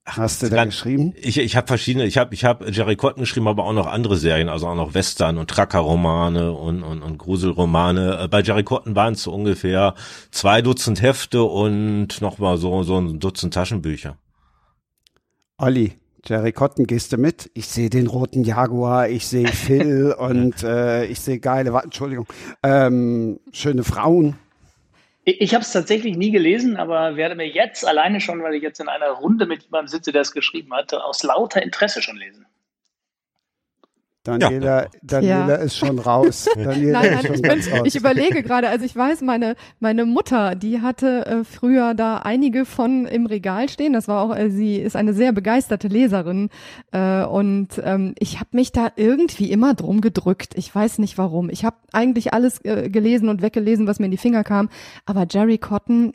[0.04, 1.14] hast du da Dann- geschrieben?
[1.20, 4.16] Ich, ich habe verschiedene, ich habe ich hab Jerry Cotton geschrieben, aber auch noch andere
[4.16, 8.20] Serien, also auch noch Western und Tracker-Romane und, und, und Gruselromane.
[8.22, 9.94] Äh, Bei Jerry Cotton waren es so ungefähr
[10.30, 14.16] zwei Dutzend Hefte und noch mal so, so ein Dutzend Taschenbücher.
[15.58, 15.94] Olli,
[16.26, 17.50] Jerry Cotton, gehst du mit?
[17.54, 22.26] Ich sehe den roten Jaguar, ich sehe Phil und äh, ich sehe geile, wa- Entschuldigung,
[22.62, 24.36] ähm, schöne Frauen.
[25.24, 28.62] Ich, ich habe es tatsächlich nie gelesen, aber werde mir jetzt alleine schon, weil ich
[28.62, 32.16] jetzt in einer Runde mit jemandem sitze, der es geschrieben hat, aus lauter Interesse schon
[32.16, 32.45] lesen.
[34.26, 35.54] Daniela, Daniela Ja.
[35.56, 36.48] ist schon raus.
[36.54, 37.82] Daniela Nein, ist nein, schon ich, ganz bin, raus.
[37.86, 42.64] ich überlege gerade, also ich weiß, meine, meine Mutter, die hatte äh, früher da einige
[42.64, 43.92] von im Regal stehen.
[43.92, 46.50] Das war auch, äh, sie ist eine sehr begeisterte Leserin.
[46.92, 50.54] Äh, und ähm, ich habe mich da irgendwie immer drum gedrückt.
[50.56, 51.50] Ich weiß nicht warum.
[51.50, 54.68] Ich habe eigentlich alles äh, gelesen und weggelesen, was mir in die Finger kam.
[55.04, 56.12] Aber Jerry Cotton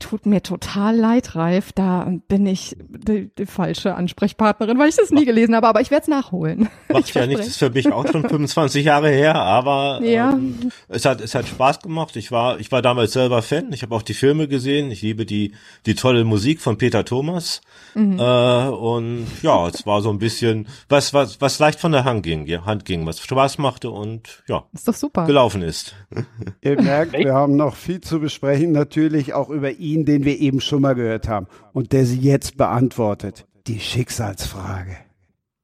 [0.00, 1.72] tut mir total leid, Ralf.
[1.72, 5.68] Da bin ich die, die falsche Ansprechpartnerin, weil ich das nie gelesen habe.
[5.68, 6.68] Aber ich werde es nachholen.
[6.92, 10.32] Macht Ich ja nichts, ist für mich auch schon 25 Jahre her, aber Ja.
[10.32, 12.16] ähm, es hat es hat Spaß gemacht.
[12.16, 13.72] Ich war ich war damals selber Fan.
[13.72, 14.90] Ich habe auch die Filme gesehen.
[14.90, 15.52] Ich liebe die
[15.86, 17.60] die tolle Musik von Peter Thomas.
[17.94, 18.18] Mhm.
[18.18, 22.22] Äh, und ja, es war so ein bisschen was was was leicht von der Hand
[22.24, 25.26] ging, ja, Hand ging, was Spaß machte und ja Ist doch super.
[25.26, 25.94] gelaufen ist.
[26.62, 30.60] Ihr merkt, wir haben noch viel zu besprechen, natürlich auch über ihn, den wir eben
[30.60, 33.46] schon mal gehört haben und der sie jetzt beantwortet.
[33.66, 34.96] Die Schicksalsfrage.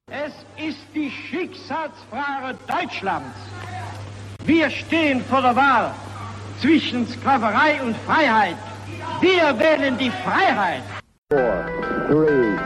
[0.09, 3.37] Es ist die Schicksalsfrage Deutschlands.
[4.45, 5.93] Wir stehen vor der Wahl
[6.61, 8.57] zwischen Sklaverei und Freiheit.
[9.21, 10.83] Wir wählen die Freiheit.
[12.09, 12.57] three,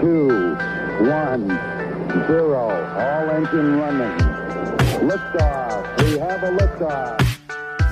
[0.00, 0.56] two,
[1.04, 1.48] one,
[2.26, 2.70] zero.
[2.96, 4.16] All engine running.
[5.06, 5.84] Liftoff.
[5.98, 7.18] We have a liftoff.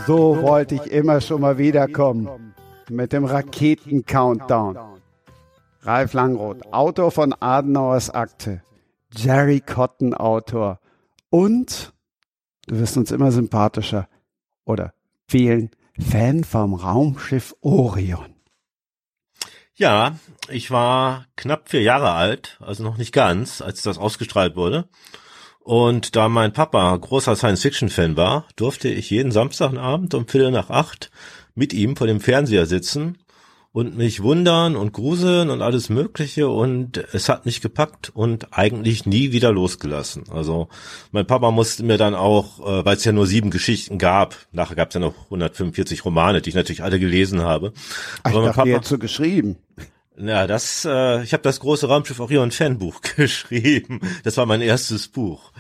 [0.07, 2.46] So wollte ich immer schon mal wiederkommen
[2.91, 4.79] mit dem Raketen-Countdown.
[5.81, 8.63] Ralf Langroth, Autor von Adenauers Akte,
[9.15, 10.81] Jerry Cotton, Autor
[11.31, 11.93] und,
[12.67, 14.09] du wirst uns immer sympathischer,
[14.65, 14.95] oder
[15.29, 18.35] vielen Fan vom Raumschiff Orion.
[19.75, 20.17] Ja,
[20.49, 24.89] ich war knapp vier Jahre alt, also noch nicht ganz, als das ausgestrahlt wurde.
[25.61, 31.11] Und da mein Papa großer Science-Fiction-Fan war, durfte ich jeden Samstagabend um Viertel nach acht
[31.57, 33.19] mit ihm vor dem Fernseher sitzen
[33.77, 39.05] und mich wundern und gruseln und alles Mögliche und es hat mich gepackt und eigentlich
[39.05, 40.25] nie wieder losgelassen.
[40.31, 40.69] Also
[41.13, 44.77] mein Papa musste mir dann auch, äh, weil es ja nur sieben Geschichten gab, nachher
[44.77, 47.75] gab es ja noch 145 Romane, die ich natürlich alle gelesen habe.
[48.23, 49.57] Ach, ich mein dachte, jetzt so geschrieben.
[50.17, 54.01] ja, das, äh, ich habe das große Raumschiff Orion Fanbuch geschrieben.
[54.25, 55.53] Das war mein erstes Buch.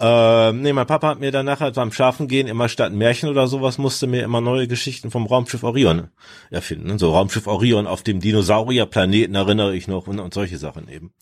[0.00, 3.48] Ähm, nee, mein Papa hat mir dann nachher beim Schafen gehen immer statt Märchen oder
[3.48, 6.08] sowas musste mir immer neue Geschichten vom Raumschiff Orion
[6.50, 6.98] erfinden.
[6.98, 11.12] So Raumschiff Orion auf dem Dinosaurierplaneten erinnere ich noch und, und solche Sachen eben.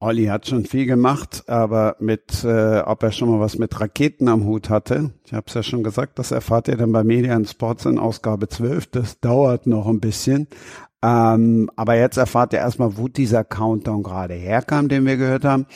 [0.00, 4.28] Olli hat schon viel gemacht, aber mit, äh, ob er schon mal was mit Raketen
[4.28, 7.34] am Hut hatte, ich habe es ja schon gesagt, das erfahrt ihr dann bei Media
[7.34, 10.48] and Sports in Ausgabe 12, das dauert noch ein bisschen.
[11.02, 15.66] Ähm, aber jetzt erfahrt ihr erstmal, wo dieser Countdown gerade herkam, den wir gehört haben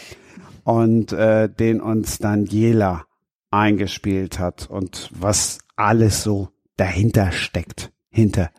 [0.70, 3.04] und äh, den uns Daniela
[3.50, 8.50] eingespielt hat und was alles so dahinter steckt, hinter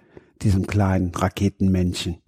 [0.41, 2.17] diesem kleinen Raketenmännchen.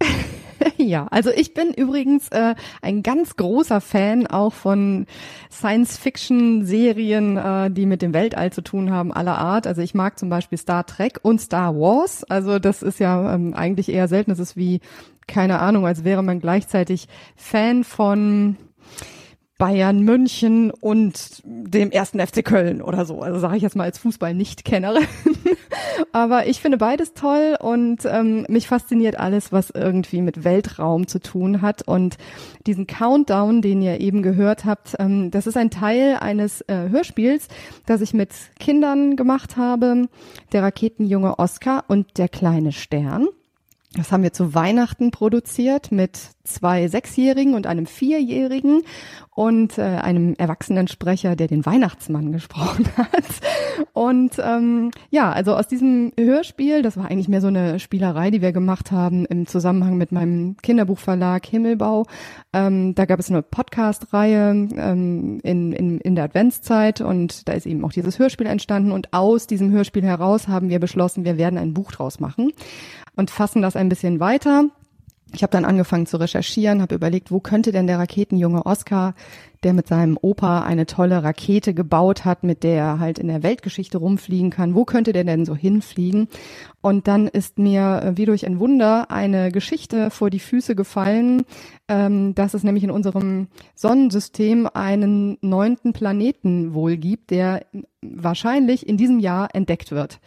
[0.76, 5.06] Ja, also ich bin übrigens äh, ein ganz großer Fan auch von
[5.50, 9.66] Science-Fiction-Serien, äh, die mit dem Weltall zu tun haben, aller Art.
[9.66, 12.24] Also ich mag zum Beispiel Star Trek und Star Wars.
[12.24, 14.30] Also das ist ja ähm, eigentlich eher selten.
[14.30, 14.80] Das ist wie,
[15.26, 18.56] keine Ahnung, als wäre man gleichzeitig Fan von
[19.56, 23.22] Bayern München und dem ersten FC Köln oder so.
[23.22, 25.06] Also sage ich jetzt mal als Fußball-Nicht-Kennerin.
[26.12, 31.20] Aber ich finde beides toll und ähm, mich fasziniert alles, was irgendwie mit Weltraum zu
[31.20, 31.86] tun hat.
[31.86, 32.16] Und
[32.66, 37.46] diesen Countdown, den ihr eben gehört habt, ähm, das ist ein Teil eines äh, Hörspiels,
[37.86, 40.08] das ich mit Kindern gemacht habe.
[40.52, 43.28] Der Raketenjunge Oscar und der kleine Stern.
[43.96, 48.82] Das haben wir zu Weihnachten produziert mit zwei Sechsjährigen und einem Vierjährigen
[49.34, 53.24] und äh, einem erwachsenen Sprecher, der den Weihnachtsmann gesprochen hat.
[53.92, 58.42] Und ähm, ja, also aus diesem Hörspiel, das war eigentlich mehr so eine Spielerei, die
[58.42, 62.06] wir gemacht haben im Zusammenhang mit meinem Kinderbuchverlag Himmelbau.
[62.52, 67.66] Ähm, da gab es eine Podcast-Reihe ähm, in, in, in der Adventszeit und da ist
[67.66, 68.90] eben auch dieses Hörspiel entstanden.
[68.90, 72.50] Und aus diesem Hörspiel heraus haben wir beschlossen, wir werden ein Buch draus machen
[73.16, 74.64] und fassen das ein bisschen weiter.
[75.34, 79.14] Ich habe dann angefangen zu recherchieren, habe überlegt, wo könnte denn der Raketenjunge Oscar,
[79.64, 83.42] der mit seinem Opa eine tolle Rakete gebaut hat, mit der er halt in der
[83.42, 86.28] Weltgeschichte rumfliegen kann, wo könnte der denn so hinfliegen?
[86.82, 91.42] Und dann ist mir äh, wie durch ein Wunder eine Geschichte vor die Füße gefallen,
[91.88, 97.66] ähm, dass es nämlich in unserem Sonnensystem einen neunten Planeten wohl gibt, der
[98.02, 100.20] wahrscheinlich in diesem Jahr entdeckt wird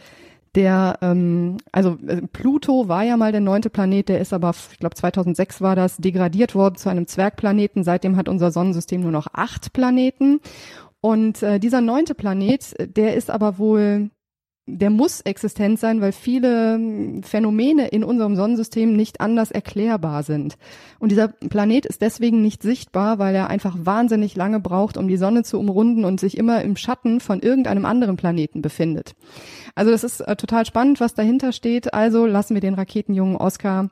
[0.57, 4.79] der, ähm, also äh, Pluto war ja mal der neunte Planet, der ist aber, ich
[4.79, 7.83] glaube 2006 war das, degradiert worden zu einem Zwergplaneten.
[7.83, 10.39] Seitdem hat unser Sonnensystem nur noch acht Planeten.
[10.99, 14.09] Und äh, dieser neunte Planet, der ist aber wohl
[14.67, 20.58] der muss existent sein, weil viele hm, Phänomene in unserem Sonnensystem nicht anders erklärbar sind.
[20.99, 25.17] Und dieser Planet ist deswegen nicht sichtbar, weil er einfach wahnsinnig lange braucht, um die
[25.17, 29.15] Sonne zu umrunden und sich immer im Schatten von irgendeinem anderen Planeten befindet.
[29.73, 31.93] Also das ist äh, total spannend, was dahinter steht.
[31.93, 33.89] Also lassen wir den Raketenjungen Oscar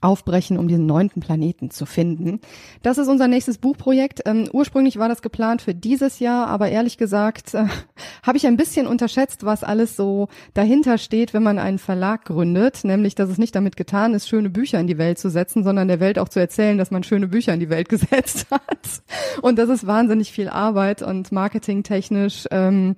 [0.00, 2.40] aufbrechen, um diesen neunten Planeten zu finden.
[2.82, 4.22] Das ist unser nächstes Buchprojekt.
[4.24, 7.66] Ähm, ursprünglich war das geplant für dieses Jahr, aber ehrlich gesagt äh,
[8.22, 12.84] habe ich ein bisschen unterschätzt, was alles so dahinter steht, wenn man einen Verlag gründet.
[12.84, 15.88] Nämlich, dass es nicht damit getan ist, schöne Bücher in die Welt zu setzen, sondern
[15.88, 19.02] der Welt auch zu erzählen, dass man schöne Bücher in die Welt gesetzt hat.
[19.42, 22.46] Und das ist wahnsinnig viel Arbeit und marketingtechnisch.
[22.50, 22.96] Ähm,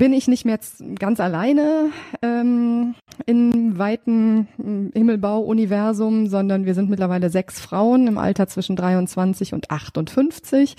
[0.00, 0.58] bin ich nicht mehr
[0.98, 1.90] ganz alleine
[2.22, 2.94] ähm,
[3.26, 9.70] im weiten hm, Himmelbau-Universum, sondern wir sind mittlerweile sechs Frauen im Alter zwischen 23 und
[9.70, 10.74] 58,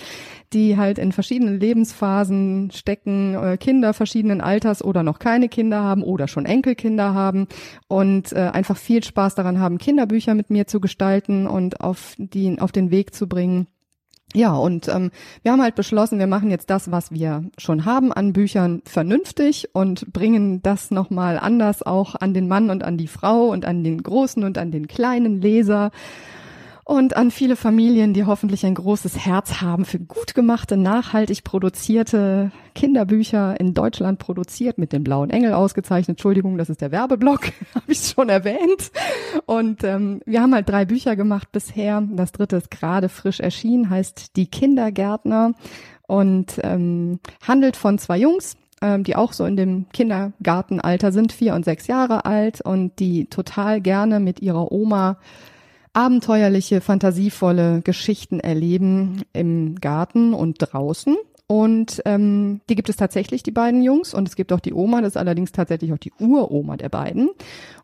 [0.53, 6.01] die halt in verschiedenen Lebensphasen stecken, äh, Kinder verschiedenen Alters oder noch keine Kinder haben
[6.01, 7.47] oder schon Enkelkinder haben
[7.87, 12.59] und äh, einfach viel Spaß daran haben, Kinderbücher mit mir zu gestalten und auf, die,
[12.59, 13.67] auf den Weg zu bringen
[14.33, 15.11] ja, und ähm,
[15.43, 19.69] wir haben halt beschlossen, wir machen jetzt das, was wir schon haben an Büchern, vernünftig
[19.73, 23.83] und bringen das nochmal anders auch an den Mann und an die Frau und an
[23.83, 25.91] den großen und an den kleinen Leser
[26.91, 32.51] und an viele Familien, die hoffentlich ein großes Herz haben für gut gemachte, nachhaltig produzierte
[32.75, 36.15] Kinderbücher in Deutschland produziert, mit dem Blauen Engel ausgezeichnet.
[36.15, 37.43] Entschuldigung, das ist der Werbeblock,
[37.75, 38.91] habe ich schon erwähnt.
[39.45, 42.05] Und ähm, wir haben halt drei Bücher gemacht bisher.
[42.11, 45.53] Das dritte ist gerade frisch erschienen, heißt Die Kindergärtner
[46.07, 51.55] und ähm, handelt von zwei Jungs, ähm, die auch so in dem Kindergartenalter sind, vier
[51.55, 55.19] und sechs Jahre alt und die total gerne mit ihrer Oma
[55.93, 61.17] abenteuerliche, fantasievolle Geschichten erleben im Garten und draußen.
[61.47, 64.13] Und ähm, die gibt es tatsächlich, die beiden Jungs.
[64.13, 67.29] Und es gibt auch die Oma, das ist allerdings tatsächlich auch die Uroma der beiden.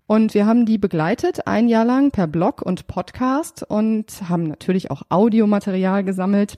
[0.06, 4.90] Und wir haben die begleitet ein Jahr lang per Blog und Podcast und haben natürlich
[4.90, 6.58] auch Audiomaterial gesammelt.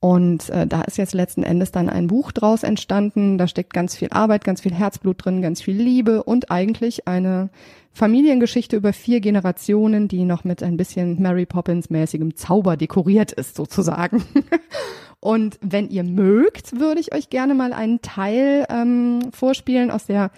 [0.00, 3.36] Und äh, da ist jetzt letzten Endes dann ein Buch draus entstanden.
[3.36, 7.50] Da steckt ganz viel Arbeit, ganz viel Herzblut drin, ganz viel Liebe und eigentlich eine
[7.92, 13.56] Familiengeschichte über vier Generationen, die noch mit ein bisschen Mary Poppins mäßigem Zauber dekoriert ist,
[13.56, 14.22] sozusagen.
[15.20, 20.30] Und wenn ihr mögt, würde ich euch gerne mal einen Teil ähm, vorspielen aus der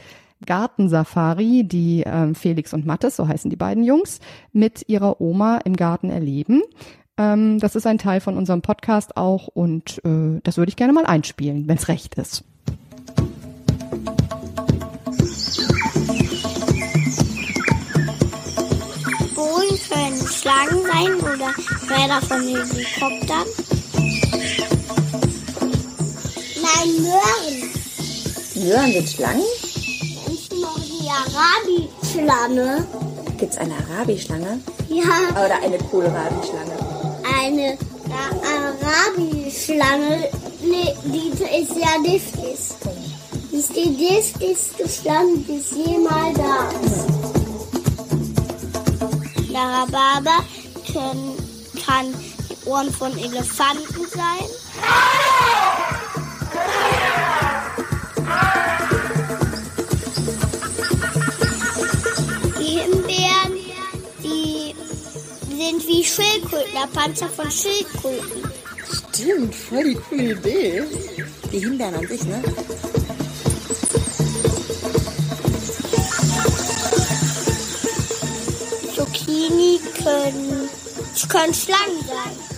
[0.44, 4.18] Gartensafari, die ähm, Felix und Mattes, so heißen die beiden Jungs,
[4.52, 6.62] mit ihrer Oma im Garten erleben.
[7.16, 10.92] Ähm, das ist ein Teil von unserem Podcast auch und äh, das würde ich gerne
[10.92, 12.44] mal einspielen, wenn es recht ist.
[20.42, 21.54] Schlangen sein oder
[21.88, 23.46] Räder von Helikoptern?
[26.60, 27.70] Nein, Möhren.
[28.56, 29.44] Möhren sind Schlangen?
[30.50, 32.84] Du noch die Arabi-Schlange?
[33.38, 34.58] Gibt es eine Arabi-Schlange?
[34.88, 35.30] Ja.
[35.30, 36.76] Oder eine Kohlrabi-Schlange?
[37.40, 37.78] Eine
[38.82, 40.28] Arabi-Schlange,
[40.60, 41.28] nee, die
[41.60, 42.58] ist ja giftig.
[43.52, 47.21] Das ist die giftigste Schlange, die es jemals gab.
[49.60, 50.44] Rhabarber
[50.92, 51.36] können,
[51.84, 52.06] kann
[52.48, 54.46] die Ohren von Elefanten sein.
[62.58, 63.52] Die Himbeeren,
[64.22, 64.74] die
[65.56, 68.50] sind wie Schildkröten, der Panzer von Schildkröten.
[69.12, 70.82] Stimmt, voll die coole Idee.
[71.52, 72.42] Die Himbeeren an sich, ne?
[79.50, 80.68] die können.
[81.14, 82.51] Ich kann Schlangen sein.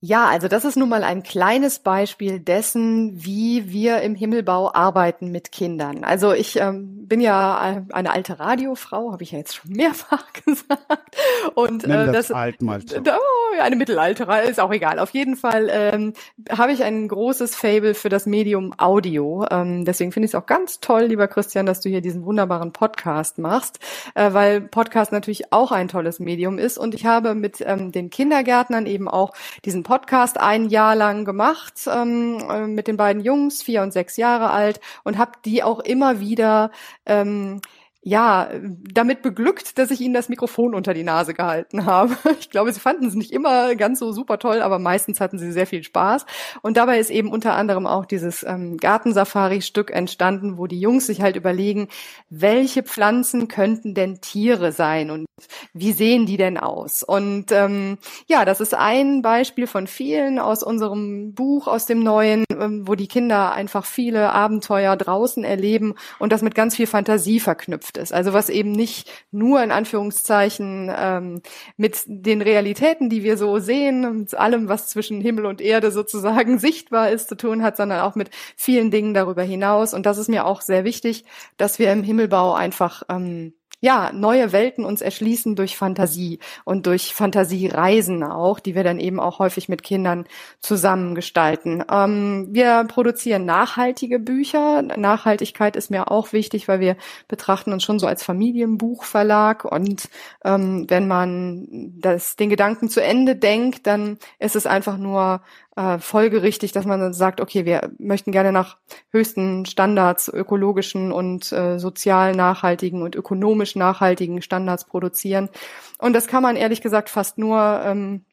[0.00, 5.32] Ja, also das ist nun mal ein kleines Beispiel dessen, wie wir im Himmelbau arbeiten
[5.32, 6.04] mit Kindern.
[6.04, 11.16] Also ich ähm, bin ja eine alte Radiofrau, habe ich ja jetzt schon mehrfach gesagt.
[11.56, 12.98] Und äh, das das alt mal so.
[12.98, 15.00] Oh, eine Mittelalterer, ist auch egal.
[15.00, 16.12] Auf jeden Fall ähm,
[16.48, 19.46] habe ich ein großes Fable für das Medium Audio.
[19.50, 22.72] Ähm, deswegen finde ich es auch ganz toll, lieber Christian, dass du hier diesen wunderbaren
[22.72, 23.80] Podcast machst,
[24.14, 26.78] äh, weil Podcast natürlich auch ein tolles Medium ist.
[26.78, 29.32] Und ich habe mit ähm, den Kindergärtnern eben auch
[29.64, 34.18] diesen Podcast ein Jahr lang gemacht ähm, äh, mit den beiden Jungs, vier und sechs
[34.18, 36.70] Jahre alt, und habe die auch immer wieder
[37.06, 37.62] ähm,
[38.02, 38.48] ja,
[38.92, 42.16] damit beglückt, dass ich ihnen das Mikrofon unter die Nase gehalten habe.
[42.40, 45.50] Ich glaube, sie fanden es nicht immer ganz so super toll, aber meistens hatten sie
[45.50, 46.24] sehr viel Spaß.
[46.62, 51.20] Und dabei ist eben unter anderem auch dieses ähm, Gartensafari-Stück entstanden, wo die Jungs sich
[51.20, 51.88] halt überlegen,
[52.30, 55.26] welche Pflanzen könnten denn Tiere sein und
[55.72, 57.02] wie sehen die denn aus?
[57.02, 62.44] Und ähm, ja, das ist ein Beispiel von vielen aus unserem Buch, aus dem neuen,
[62.52, 67.40] ähm, wo die Kinder einfach viele Abenteuer draußen erleben und das mit ganz viel Fantasie
[67.88, 68.12] verknüpft ist.
[68.12, 71.42] Also was eben nicht nur in Anführungszeichen ähm,
[71.76, 76.58] mit den Realitäten, die wir so sehen, mit allem, was zwischen Himmel und Erde sozusagen
[76.58, 79.94] sichtbar ist, zu tun hat, sondern auch mit vielen Dingen darüber hinaus.
[79.94, 81.24] Und das ist mir auch sehr wichtig,
[81.56, 87.14] dass wir im Himmelbau einfach ähm, ja, neue Welten uns erschließen durch Fantasie und durch
[87.14, 90.26] Fantasiereisen auch, die wir dann eben auch häufig mit Kindern
[90.58, 91.84] zusammen gestalten.
[91.90, 94.82] Ähm, wir produzieren nachhaltige Bücher.
[94.82, 96.96] Nachhaltigkeit ist mir auch wichtig, weil wir
[97.28, 100.08] betrachten uns schon so als Familienbuchverlag und
[100.44, 105.40] ähm, wenn man das, den Gedanken zu Ende denkt, dann ist es einfach nur
[105.78, 108.78] äh, folgerichtig, dass man sagt, okay, wir möchten gerne nach
[109.12, 115.50] höchsten Standards, ökologischen und äh, sozial nachhaltigen und ökonomisch nachhaltigen Standards produzieren.
[115.98, 118.24] Und das kann man ehrlich gesagt fast nur ähm,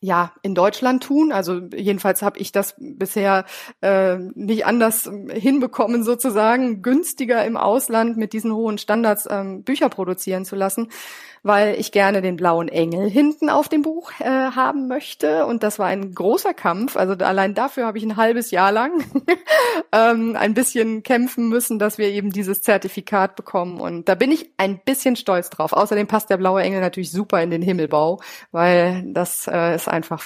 [0.00, 1.32] ja in Deutschland tun.
[1.32, 3.46] Also jedenfalls habe ich das bisher
[3.80, 10.44] äh, nicht anders hinbekommen, sozusagen günstiger im Ausland mit diesen hohen Standards ähm, Bücher produzieren
[10.44, 10.88] zu lassen
[11.42, 15.46] weil ich gerne den blauen Engel hinten auf dem Buch äh, haben möchte.
[15.46, 16.96] Und das war ein großer Kampf.
[16.96, 19.04] Also allein dafür habe ich ein halbes Jahr lang
[19.92, 23.80] ähm, ein bisschen kämpfen müssen, dass wir eben dieses Zertifikat bekommen.
[23.80, 25.72] Und da bin ich ein bisschen stolz drauf.
[25.72, 28.20] Außerdem passt der blaue Engel natürlich super in den Himmelbau,
[28.52, 30.24] weil das äh, ist einfach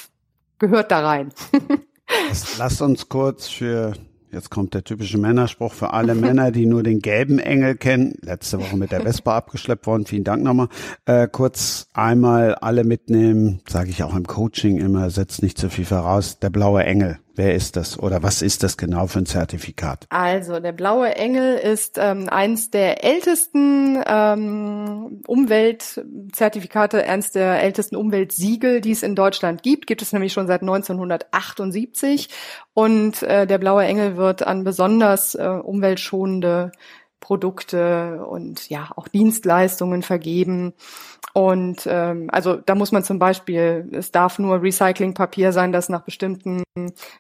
[0.59, 1.33] gehört da rein.
[2.59, 3.94] Lasst uns kurz für
[4.34, 8.16] Jetzt kommt der typische Männerspruch für alle Männer, die nur den gelben Engel kennen.
[8.20, 10.06] Letzte Woche mit der Vespa abgeschleppt worden.
[10.06, 10.68] Vielen Dank nochmal.
[11.06, 15.84] Äh, kurz einmal alle mitnehmen, sage ich auch im Coaching immer, setzt nicht zu viel
[15.84, 16.40] voraus.
[16.40, 17.18] Der blaue Engel.
[17.36, 20.06] Wer ist das oder was ist das genau für ein Zertifikat?
[20.08, 28.80] Also der blaue Engel ist ähm, eins der ältesten ähm, Umweltzertifikate, eins der ältesten Umweltsiegel,
[28.80, 29.88] die es in Deutschland gibt.
[29.88, 32.28] Gibt es nämlich schon seit 1978
[32.72, 36.70] und äh, der blaue Engel wird an besonders äh, umweltschonende
[37.24, 40.74] Produkte und ja auch Dienstleistungen vergeben.
[41.32, 46.02] Und ähm, also da muss man zum Beispiel, es darf nur Recyclingpapier sein, das nach
[46.02, 46.62] bestimmten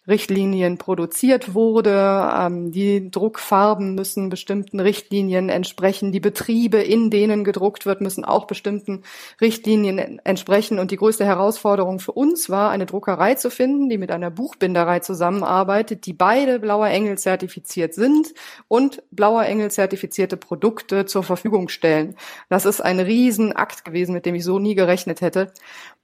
[0.06, 2.30] Richtlinien produziert wurde.
[2.36, 6.12] Ähm, die Druckfarben müssen bestimmten Richtlinien entsprechen.
[6.12, 9.02] Die Betriebe, in denen gedruckt wird, müssen auch bestimmten
[9.40, 10.78] Richtlinien entsprechen.
[10.78, 15.00] Und die größte Herausforderung für uns war, eine Druckerei zu finden, die mit einer Buchbinderei
[15.00, 18.28] zusammenarbeitet, die beide Blauer Engel zertifiziert sind
[18.68, 22.16] und Blauer Engel zertifizierte Produkte zur Verfügung stellen.
[22.48, 25.52] Das ist ein Riesenakt gewesen mit dem ich so nie gerechnet hätte.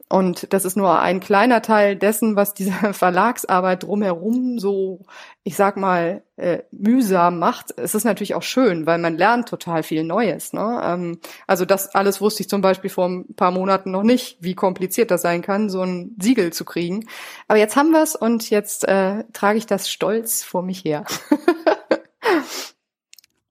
[0.09, 5.01] Und das ist nur ein kleiner Teil dessen, was diese Verlagsarbeit drumherum so,
[5.45, 7.73] ich sag mal, äh, mühsam macht.
[7.77, 10.53] Es ist natürlich auch schön, weil man lernt total viel Neues.
[10.53, 10.81] Ne?
[10.83, 14.55] Ähm, also das alles wusste ich zum Beispiel vor ein paar Monaten noch nicht, wie
[14.55, 17.07] kompliziert das sein kann, so ein Siegel zu kriegen.
[17.47, 21.05] Aber jetzt haben wir es und jetzt äh, trage ich das stolz vor mich her.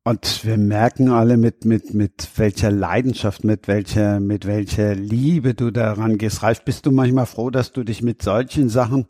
[0.06, 5.72] Und wir merken alle mit, mit, mit welcher Leidenschaft, mit welcher, mit welcher Liebe du
[5.72, 6.42] daran gehst.
[6.42, 9.08] Ralf, bist du manchmal froh, dass du dich mit solchen Sachen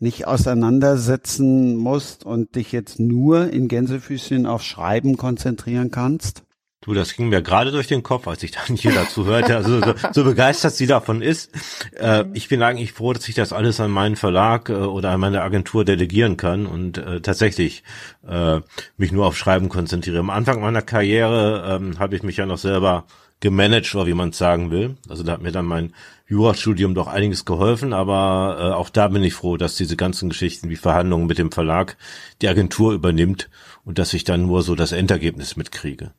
[0.00, 6.42] nicht auseinandersetzen musst und dich jetzt nur in Gänsefüßchen auf Schreiben konzentrieren kannst?
[6.82, 9.80] Du, das ging mir gerade durch den Kopf, als ich dann hier dazu hörte, also
[9.80, 11.52] so, so begeistert sie davon ist.
[11.94, 15.20] Äh, ich bin eigentlich froh, dass ich das alles an meinen Verlag äh, oder an
[15.20, 17.84] meine Agentur delegieren kann und äh, tatsächlich
[18.26, 18.60] äh,
[18.96, 20.18] mich nur auf Schreiben konzentriere.
[20.18, 23.04] Am Anfang meiner Karriere ähm, habe ich mich ja noch selber
[23.38, 24.96] gemanagt, oder wie man es sagen will.
[25.08, 25.94] Also da hat mir dann mein
[26.26, 30.68] Jurastudium doch einiges geholfen, aber äh, auch da bin ich froh, dass diese ganzen Geschichten
[30.68, 31.96] wie Verhandlungen mit dem Verlag
[32.40, 33.50] die Agentur übernimmt
[33.84, 36.12] und dass ich dann nur so das Endergebnis mitkriege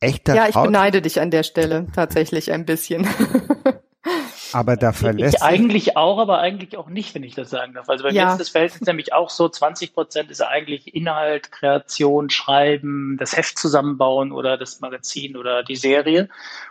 [0.00, 3.08] echter Ja, ich beneide dich an der Stelle tatsächlich ein bisschen.
[4.52, 7.88] Aber da verlässt ich eigentlich auch, aber eigentlich auch nicht, wenn ich das sagen darf.
[7.88, 8.24] Also bei ja.
[8.24, 13.36] mir ist das Verhältnis nämlich auch so, 20 Prozent ist eigentlich Inhalt, Kreation, Schreiben, das
[13.36, 16.28] Heft zusammenbauen oder das Magazin oder die Serie.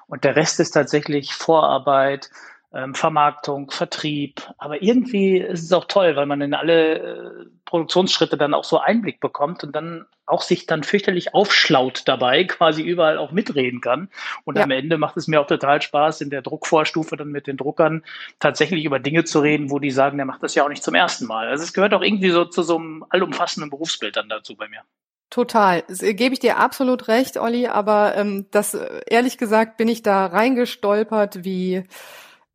[0.08, 2.32] Und der Rest ist tatsächlich Vorarbeit,
[2.74, 4.42] ähm, Vermarktung, Vertrieb.
[4.58, 7.27] Aber irgendwie ist es auch toll, weil man in alle äh,
[7.68, 12.82] Produktionsschritte dann auch so Einblick bekommt und dann auch sich dann fürchterlich aufschlaut dabei, quasi
[12.82, 14.10] überall auch mitreden kann.
[14.44, 14.64] Und ja.
[14.64, 18.04] am Ende macht es mir auch total Spaß, in der Druckvorstufe dann mit den Druckern
[18.40, 20.96] tatsächlich über Dinge zu reden, wo die sagen, der macht das ja auch nicht zum
[20.96, 21.48] ersten Mal.
[21.48, 24.82] Also es gehört auch irgendwie so zu so einem allumfassenden Berufsbild dann dazu bei mir.
[25.30, 25.84] Total.
[25.88, 29.90] Das, äh, gebe ich dir absolut recht, Olli, aber ähm, das äh, ehrlich gesagt bin
[29.90, 31.84] ich da reingestolpert wie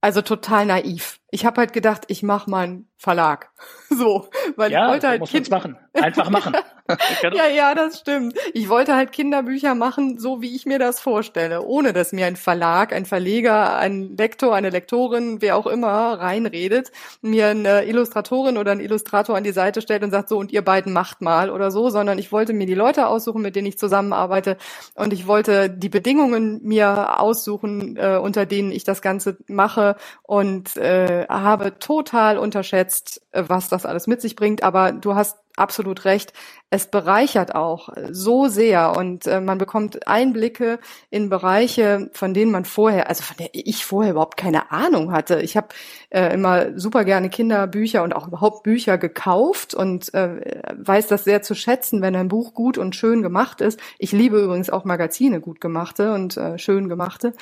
[0.01, 1.21] also total naiv.
[1.31, 3.51] Ich habe halt gedacht, ich mache mal einen Verlag.
[3.95, 5.77] So, weil ja, ich wollte halt kind machen.
[5.93, 6.57] Einfach machen.
[7.23, 8.35] ja, ja, das stimmt.
[8.55, 12.37] Ich wollte halt Kinderbücher machen, so wie ich mir das vorstelle, ohne dass mir ein
[12.37, 16.91] Verlag, ein Verleger, ein Lektor, eine Lektorin, wer auch immer reinredet,
[17.21, 20.63] mir eine Illustratorin oder ein Illustrator an die Seite stellt und sagt so und ihr
[20.63, 23.79] beiden macht mal oder so, sondern ich wollte mir die Leute aussuchen, mit denen ich
[23.79, 24.57] zusammenarbeite
[24.95, 30.77] und ich wollte die Bedingungen mir aussuchen, äh, unter denen ich das Ganze mache und
[30.79, 32.92] äh, habe total unterschätzt,
[33.33, 34.63] äh, was das alles mit sich bringt.
[34.63, 36.33] Aber du hast absolut recht.
[36.71, 40.79] Es bereichert auch so sehr und äh, man bekommt Einblicke
[41.11, 45.43] in Bereiche, von denen man vorher, also von der ich vorher überhaupt keine Ahnung hatte.
[45.43, 45.69] Ich habe
[46.09, 51.43] äh, immer super gerne Kinderbücher und auch überhaupt Bücher gekauft und äh, weiß das sehr
[51.43, 53.79] zu schätzen, wenn ein Buch gut und schön gemacht ist.
[53.99, 57.33] Ich liebe übrigens auch Magazine gut gemachte und äh, schön gemachte.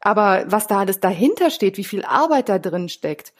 [0.00, 3.34] Aber was da alles dahinter steht, wie viel Arbeit da drin steckt,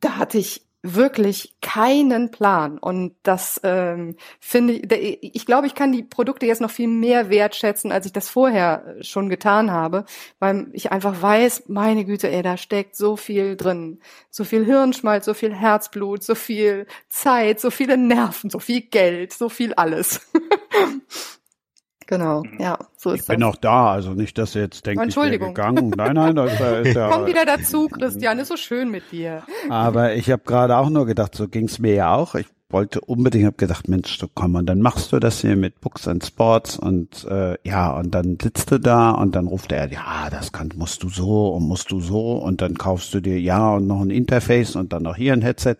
[0.00, 2.78] da hatte ich wirklich keinen Plan.
[2.78, 7.30] Und das ähm, finde ich, ich glaube, ich kann die Produkte jetzt noch viel mehr
[7.30, 10.04] wertschätzen, als ich das vorher schon getan habe,
[10.40, 14.00] weil ich einfach weiß, meine Güte, ey, da steckt so viel drin.
[14.30, 19.32] So viel Hirnschmalz, so viel Herzblut, so viel Zeit, so viele Nerven, so viel Geld,
[19.32, 20.20] so viel alles.
[22.06, 22.60] Genau, mhm.
[22.60, 23.34] ja, so ist ich das.
[23.34, 25.92] Ich bin auch da, also nicht, dass ihr jetzt denkt, ich wäre gegangen.
[25.96, 29.42] Nein, nein, das ist ja, Komm wieder dazu, Christian, ist so schön mit dir.
[29.70, 32.34] Aber ich habe gerade auch nur gedacht, so ging's mir ja auch.
[32.34, 35.80] Ich wollte unbedingt, habe gedacht, Mensch, so komm, und dann machst du das hier mit
[35.80, 39.90] Books and Sports und äh, ja, und dann sitzt du da und dann ruft er,
[39.90, 43.38] ja, das kann, musst du so und musst du so und dann kaufst du dir
[43.40, 45.76] ja und noch ein Interface und dann noch hier ein Headset.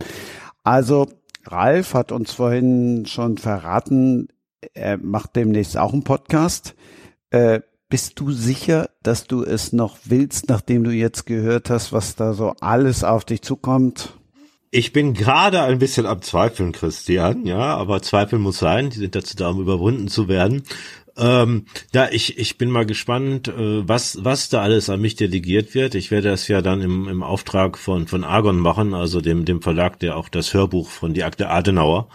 [0.62, 1.08] Also
[1.46, 4.28] Ralf hat uns vorhin schon verraten,
[4.74, 6.74] er macht demnächst auch einen Podcast.
[7.30, 12.16] Äh, bist du sicher, dass du es noch willst, nachdem du jetzt gehört hast, was
[12.16, 14.14] da so alles auf dich zukommt?
[14.70, 19.14] Ich bin gerade ein bisschen am Zweifeln, Christian, ja, aber Zweifel muss sein, die sind
[19.14, 20.64] dazu da, um überwunden zu werden.
[21.16, 25.74] Ähm, ja, ich, ich bin mal gespannt, äh, was, was da alles an mich delegiert
[25.74, 25.94] wird.
[25.94, 29.62] Ich werde das ja dann im, im Auftrag von, von Argon machen, also dem, dem
[29.62, 32.08] Verlag, der auch das Hörbuch von die Akte Adenauer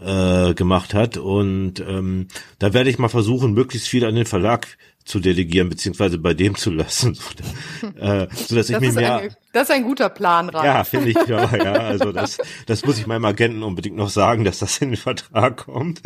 [0.00, 1.16] äh, gemacht hat.
[1.16, 2.28] Und ähm,
[2.58, 4.76] da werde ich mal versuchen, möglichst viel an den Verlag
[5.06, 7.16] zu delegieren, beziehungsweise bei dem zu lassen,
[7.98, 9.16] äh, so dass ich mir mehr.
[9.16, 10.64] Ein, das ist ein guter Plan, Ralf.
[10.64, 11.72] Ja, finde ich ja, ja.
[11.72, 15.56] Also das, das muss ich meinem Agenten unbedingt noch sagen, dass das in den Vertrag
[15.58, 16.02] kommt,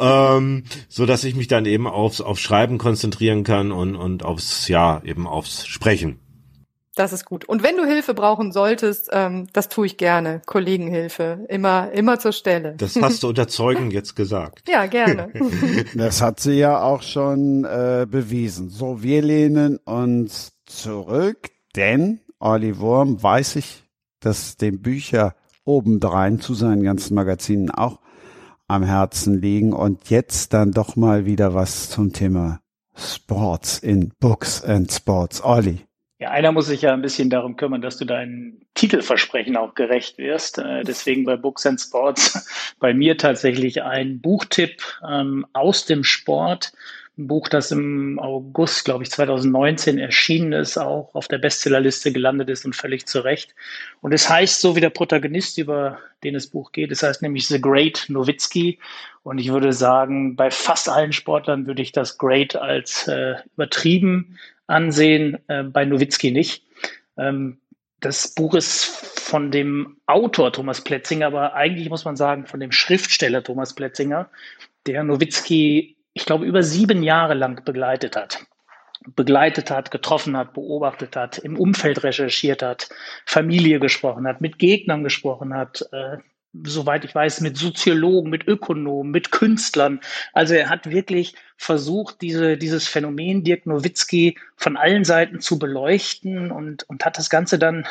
[0.00, 4.68] ähm, so dass ich mich dann eben aufs aufs Schreiben konzentrieren kann und und aufs
[4.68, 6.18] ja eben aufs Sprechen.
[7.00, 7.46] Das ist gut.
[7.46, 10.42] Und wenn du Hilfe brauchen solltest, ähm, das tue ich gerne.
[10.44, 11.46] Kollegenhilfe.
[11.48, 12.74] Immer, immer zur Stelle.
[12.76, 14.68] Das hast du unter Zeugen jetzt gesagt.
[14.68, 15.32] Ja, gerne.
[15.94, 18.68] das hat sie ja auch schon äh, bewiesen.
[18.68, 23.82] So, wir lehnen uns zurück, denn Olli Wurm weiß ich,
[24.20, 25.34] dass dem Bücher
[25.64, 28.00] obendrein zu seinen ganzen Magazinen auch
[28.68, 32.60] am Herzen liegen und jetzt dann doch mal wieder was zum Thema
[32.94, 35.42] Sports in Books and Sports.
[35.42, 35.86] Olli.
[36.20, 40.18] Ja, einer muss sich ja ein bisschen darum kümmern, dass du deinen Titelversprechen auch gerecht
[40.18, 40.58] wirst.
[40.58, 42.46] Äh, deswegen bei Books and Sports
[42.78, 46.74] bei mir tatsächlich ein Buchtipp ähm, aus dem Sport.
[47.16, 52.50] Ein Buch, das im August, glaube ich, 2019 erschienen ist, auch auf der Bestsellerliste gelandet
[52.50, 53.54] ist und völlig zu Recht.
[54.02, 56.92] Und es heißt so wie der Protagonist, über den das Buch geht.
[56.92, 58.78] Es heißt nämlich The Great Nowitzki.
[59.22, 64.38] Und ich würde sagen, bei fast allen Sportlern würde ich das Great als äh, übertrieben
[64.70, 66.64] ansehen, äh, bei Nowitzki nicht.
[67.16, 67.58] Ähm,
[68.00, 72.72] das Buch ist von dem Autor Thomas Pletzinger, aber eigentlich muss man sagen von dem
[72.72, 74.30] Schriftsteller Thomas Pletzinger,
[74.86, 78.44] der Nowitzki, ich glaube, über sieben Jahre lang begleitet hat.
[79.14, 82.88] Begleitet hat, getroffen hat, beobachtet hat, im Umfeld recherchiert hat,
[83.24, 86.18] Familie gesprochen hat, mit Gegnern gesprochen hat, äh,
[86.52, 90.00] soweit ich weiß, mit Soziologen, mit Ökonomen, mit Künstlern.
[90.32, 96.50] Also er hat wirklich versucht, diese, dieses Phänomen Dirk Nowitzki von allen Seiten zu beleuchten
[96.50, 97.86] und, und hat das Ganze dann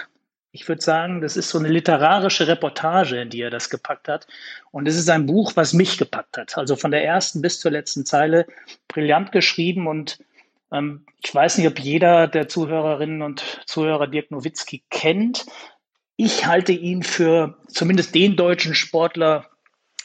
[0.52, 4.26] ich würde sagen, das ist so eine literarische Reportage, in die er das gepackt hat.
[4.72, 6.58] Und es ist ein Buch, was mich gepackt hat.
[6.58, 8.48] Also von der ersten bis zur letzten Zeile
[8.88, 9.88] brillant geschrieben.
[9.88, 10.20] Und
[10.72, 15.46] ähm, ich weiß nicht, ob jeder der Zuhörerinnen und Zuhörer Dirk Nowitzki kennt.
[16.22, 19.46] Ich halte ihn für zumindest den deutschen Sportler,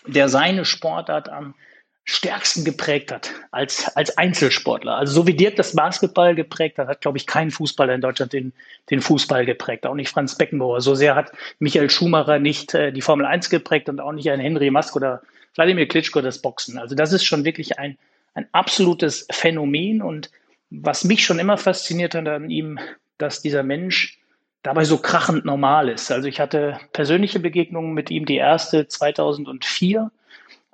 [0.06, 1.56] der seine Sportart am
[2.04, 4.94] stärksten geprägt hat als, als Einzelsportler.
[4.94, 8.32] Also so wie Dirk das Basketball geprägt hat, hat, glaube ich, kein Fußballer in Deutschland
[8.32, 8.52] den,
[8.90, 9.86] den Fußball geprägt.
[9.86, 10.80] Auch nicht Franz Beckenbauer.
[10.82, 14.38] So sehr hat Michael Schumacher nicht äh, die Formel 1 geprägt und auch nicht ein
[14.38, 15.20] Henry Mask oder
[15.56, 16.78] Wladimir Klitschko das Boxen.
[16.78, 17.98] Also das ist schon wirklich ein,
[18.34, 20.00] ein absolutes Phänomen.
[20.00, 20.30] Und
[20.70, 22.78] was mich schon immer fasziniert hat an ihm,
[23.18, 24.20] dass dieser Mensch
[24.64, 26.10] dabei so krachend normal ist.
[26.10, 30.10] Also ich hatte persönliche Begegnungen mit ihm, die erste 2004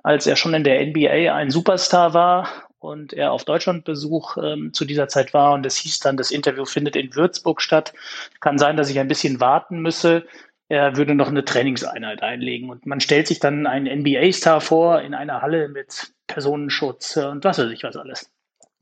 [0.03, 4.85] als er schon in der NBA ein Superstar war und er auf Deutschlandbesuch ähm, zu
[4.85, 7.93] dieser Zeit war und es hieß dann, das Interview findet in Würzburg statt.
[8.39, 10.25] Kann sein, dass ich ein bisschen warten müsse.
[10.69, 15.13] Er würde noch eine Trainingseinheit einlegen und man stellt sich dann einen NBA-Star vor in
[15.13, 18.31] einer Halle mit Personenschutz und was weiß ich was alles.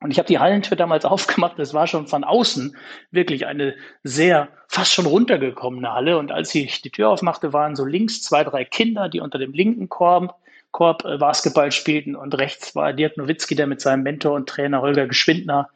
[0.01, 1.59] Und ich habe die Hallentür damals aufgemacht.
[1.59, 2.75] Es war schon von außen
[3.11, 6.17] wirklich eine sehr fast schon runtergekommene Halle.
[6.17, 9.53] Und als ich die Tür aufmachte, waren so links zwei, drei Kinder, die unter dem
[9.53, 10.35] linken Korb
[10.71, 14.81] Korb äh, Basketball spielten und rechts war Dirk Nowitzki, der mit seinem Mentor und Trainer
[14.81, 15.69] Holger Geschwindner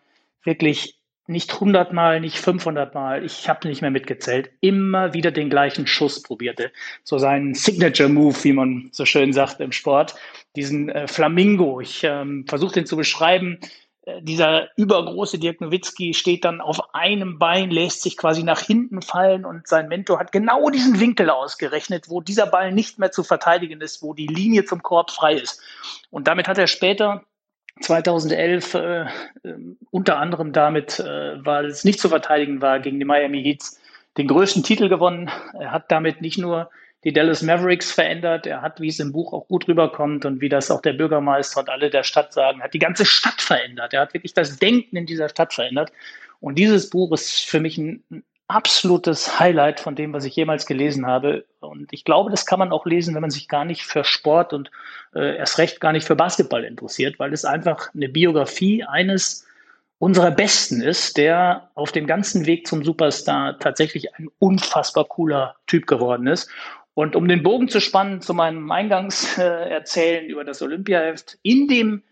[0.44, 5.88] wirklich nicht hundertmal, nicht 500 Mal, ich habe nicht mehr mitgezählt, immer wieder den gleichen
[5.88, 6.72] Schuss probierte.
[7.04, 10.16] So seinen Signature-Move, wie man so schön sagt im Sport,
[10.58, 11.80] diesen äh, Flamingo.
[11.80, 13.58] Ich ähm, versuche den zu beschreiben.
[14.06, 19.02] Äh, dieser übergroße Dirk Nowitzki steht dann auf einem Bein, lässt sich quasi nach hinten
[19.02, 23.24] fallen und sein Mentor hat genau diesen Winkel ausgerechnet, wo dieser Ball nicht mehr zu
[23.24, 25.62] verteidigen ist, wo die Linie zum Korb frei ist.
[26.10, 27.24] Und damit hat er später
[27.82, 29.08] 2011 äh, äh,
[29.90, 33.80] unter anderem damit, äh, weil es nicht zu verteidigen war, gegen die Miami Heats
[34.18, 35.32] den größten Titel gewonnen.
[35.58, 36.70] Er hat damit nicht nur
[37.04, 38.46] die Dallas Mavericks verändert.
[38.46, 41.60] Er hat, wie es im Buch auch gut rüberkommt und wie das auch der Bürgermeister
[41.62, 43.94] und alle der Stadt sagen, hat die ganze Stadt verändert.
[43.94, 45.92] Er hat wirklich das Denken in dieser Stadt verändert.
[46.40, 48.04] Und dieses Buch ist für mich ein,
[48.48, 51.46] absolutes Highlight von dem, was ich jemals gelesen habe.
[51.60, 54.54] Und ich glaube, das kann man auch lesen, wenn man sich gar nicht für Sport
[54.54, 54.70] und
[55.16, 59.48] äh, erst recht gar nicht für Basketball interessiert, weil es einfach eine Biografie eines
[59.98, 65.88] unserer Besten ist, der auf dem ganzen Weg zum Superstar tatsächlich ein unfassbar cooler Typ
[65.88, 66.50] geworden ist.
[66.96, 72.04] Und um den Bogen zu spannen zu meinem Eingangserzählen über das Olympiaheft, in dem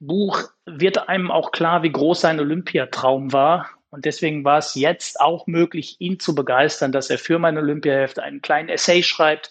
[0.00, 3.70] Buch wird einem auch klar, wie groß sein Olympiatraum war.
[3.90, 8.18] Und deswegen war es jetzt auch möglich, ihn zu begeistern, dass er für mein Olympiaheft
[8.18, 9.50] einen kleinen Essay schreibt.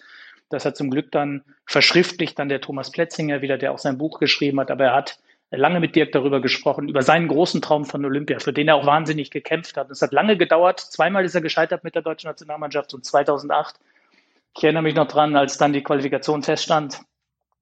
[0.50, 4.18] Das hat zum Glück dann verschriftlicht dann der Thomas Plätzinger wieder, der auch sein Buch
[4.18, 4.70] geschrieben hat.
[4.72, 5.18] Aber er hat
[5.52, 8.86] lange mit Dirk darüber gesprochen, über seinen großen Traum von Olympia, für den er auch
[8.86, 9.90] wahnsinnig gekämpft hat.
[9.90, 10.80] Es hat lange gedauert.
[10.80, 13.76] Zweimal ist er gescheitert mit der deutschen Nationalmannschaft und 2008
[14.56, 17.00] ich erinnere mich noch dran, als dann die Qualifikation feststand,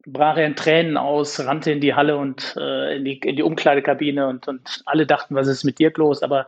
[0.07, 3.43] brach er in Tränen aus, rannte in die Halle und äh, in, die, in die
[3.43, 6.23] Umkleidekabine und, und alle dachten, was ist mit dir los?
[6.23, 6.47] Aber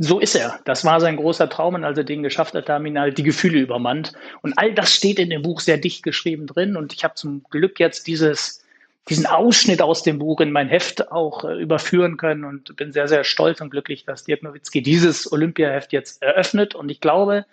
[0.00, 0.60] so ist er.
[0.64, 3.24] Das war sein großer Traum und als er den geschafft hat, haben ihn halt die
[3.24, 4.12] Gefühle übermannt.
[4.42, 6.76] Und all das steht in dem Buch sehr dicht geschrieben drin.
[6.76, 8.64] Und ich habe zum Glück jetzt dieses,
[9.08, 13.08] diesen Ausschnitt aus dem Buch in mein Heft auch äh, überführen können und bin sehr,
[13.08, 16.76] sehr stolz und glücklich, dass Dirk Nowitzki dieses Olympiaheft jetzt eröffnet.
[16.76, 17.44] Und ich glaube,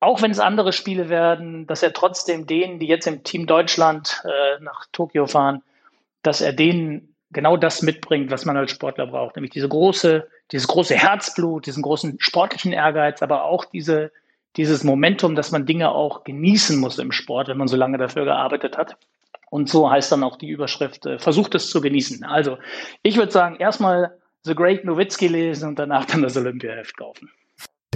[0.00, 4.22] auch wenn es andere Spiele werden, dass er trotzdem denen, die jetzt im Team Deutschland
[4.24, 5.62] äh, nach Tokio fahren,
[6.22, 10.68] dass er denen genau das mitbringt, was man als Sportler braucht, nämlich diese große, dieses
[10.68, 14.12] große Herzblut, diesen großen sportlichen Ehrgeiz, aber auch diese,
[14.56, 18.24] dieses Momentum, dass man Dinge auch genießen muss im Sport, wenn man so lange dafür
[18.24, 18.96] gearbeitet hat.
[19.50, 22.24] Und so heißt dann auch die Überschrift, äh, versucht es zu genießen.
[22.24, 22.58] Also
[23.02, 27.30] ich würde sagen, erstmal The Great Nowitzki lesen und danach dann das Olympiaheft kaufen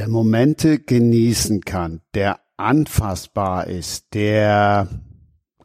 [0.00, 4.88] der Momente genießen kann, der anfassbar ist, der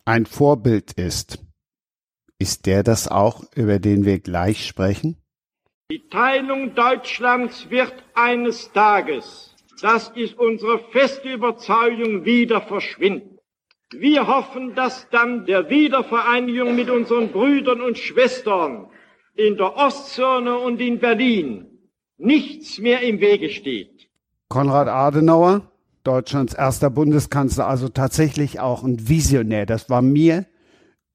[0.04, 1.40] ein Vorbild ist,
[2.38, 5.16] ist der das auch, über den wir gleich sprechen?
[5.90, 13.40] Die Teilung Deutschlands wird eines Tages, das ist unsere feste Überzeugung, wieder verschwinden.
[13.94, 18.90] Wir hoffen, dass dann der Wiedervereinigung mit unseren Brüdern und Schwestern
[19.34, 21.68] in der Ostzone und in Berlin
[22.18, 23.95] nichts mehr im Wege steht.
[24.50, 25.62] Konrad Adenauer,
[26.04, 29.66] Deutschlands erster Bundeskanzler, also tatsächlich auch ein Visionär.
[29.66, 30.46] Das war mir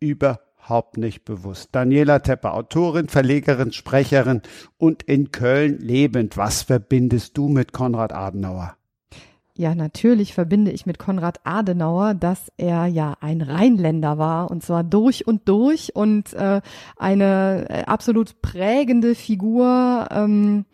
[0.00, 1.68] überhaupt nicht bewusst.
[1.72, 4.42] Daniela Tepper, Autorin, Verlegerin, Sprecherin
[4.78, 6.36] und in Köln lebend.
[6.36, 8.76] Was verbindest du mit Konrad Adenauer?
[9.56, 14.82] Ja, natürlich verbinde ich mit Konrad Adenauer, dass er ja ein Rheinländer war und zwar
[14.82, 16.62] durch und durch und äh,
[16.96, 20.08] eine äh, absolut prägende Figur.
[20.10, 20.64] Ähm,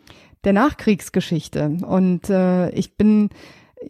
[0.47, 1.77] der Nachkriegsgeschichte.
[1.85, 3.29] Und äh, ich bin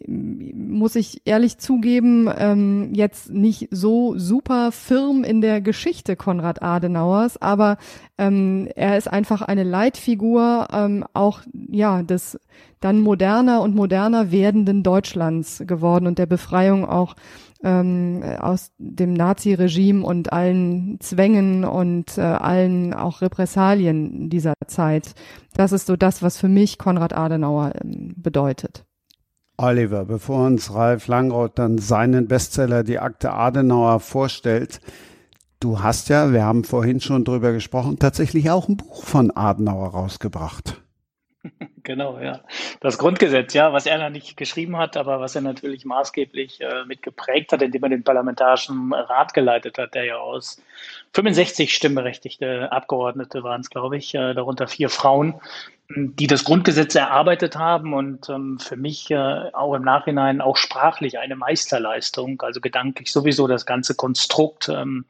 [0.06, 7.40] muss ich ehrlich zugeben, ähm, jetzt nicht so super firm in der Geschichte Konrad Adenauers,
[7.40, 7.78] aber
[8.18, 11.40] ähm, er ist einfach eine Leitfigur ähm, auch
[11.70, 12.38] ja des
[12.80, 17.16] dann moderner und moderner werdenden Deutschlands geworden und der Befreiung auch
[17.62, 25.14] ähm, aus dem Nazi-Regime und allen Zwängen und äh, allen auch Repressalien dieser Zeit.
[25.54, 28.84] Das ist so das, was für mich Konrad Adenauer ähm, bedeutet.
[29.56, 34.80] Oliver, bevor uns Ralf Langroth dann seinen Bestseller Die Akte Adenauer vorstellt,
[35.58, 39.88] du hast ja, wir haben vorhin schon drüber gesprochen, tatsächlich auch ein Buch von Adenauer
[39.88, 40.80] rausgebracht.
[41.84, 42.40] Genau, ja.
[42.80, 46.84] Das Grundgesetz, ja, was er da nicht geschrieben hat, aber was er natürlich maßgeblich äh,
[46.86, 50.60] mit geprägt hat, indem er den Parlamentarischen Rat geleitet hat, der ja aus
[51.14, 55.40] 65 stimmberechtigte Abgeordnete waren es, glaube ich, äh, darunter vier Frauen,
[55.88, 61.18] die das Grundgesetz erarbeitet haben und ähm, für mich äh, auch im Nachhinein auch sprachlich
[61.18, 64.68] eine Meisterleistung, also gedanklich sowieso das ganze Konstrukt.
[64.68, 65.06] Ähm,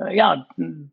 [0.00, 0.46] äh, ja,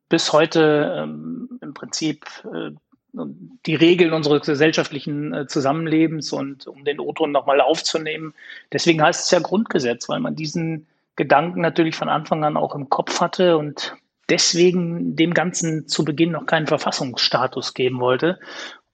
[0.09, 2.71] bis heute ähm, im Prinzip äh,
[3.13, 8.33] die Regeln unseres gesellschaftlichen äh, Zusammenlebens und um den O-Ton nochmal aufzunehmen.
[8.71, 12.89] Deswegen heißt es ja Grundgesetz, weil man diesen Gedanken natürlich von Anfang an auch im
[12.89, 13.95] Kopf hatte und
[14.29, 18.39] deswegen dem Ganzen zu Beginn noch keinen Verfassungsstatus geben wollte.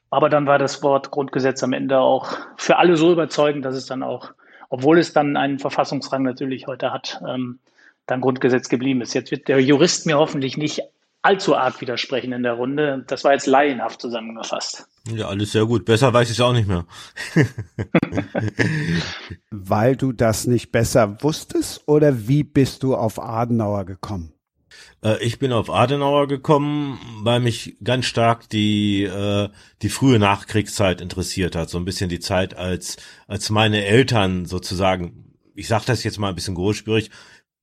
[0.10, 3.88] Aber dann war das Wort Grundgesetz am Ende auch für alle so überzeugend, dass es
[3.88, 4.32] dann auch,
[4.70, 7.60] obwohl es dann einen Verfassungsrang natürlich heute hat, ähm,
[8.06, 9.14] dann Grundgesetz geblieben ist.
[9.14, 10.84] Jetzt wird der Jurist mir hoffentlich nicht
[11.24, 13.04] allzu arg widersprechen in der Runde.
[13.08, 14.88] Das war jetzt laienhaft zusammengefasst.
[15.10, 15.86] Ja, alles sehr gut.
[15.86, 16.86] Besser weiß ich es auch nicht mehr.
[19.50, 24.34] Weil du das nicht besser wusstest oder wie bist du auf Adenauer gekommen?
[25.04, 29.50] Äh, ich bin auf Adenauer gekommen, weil mich ganz stark die äh,
[29.82, 32.98] die frühe Nachkriegszeit interessiert hat, so ein bisschen die Zeit als
[33.28, 37.12] als meine Eltern sozusagen, ich sage das jetzt mal ein bisschen großspurig,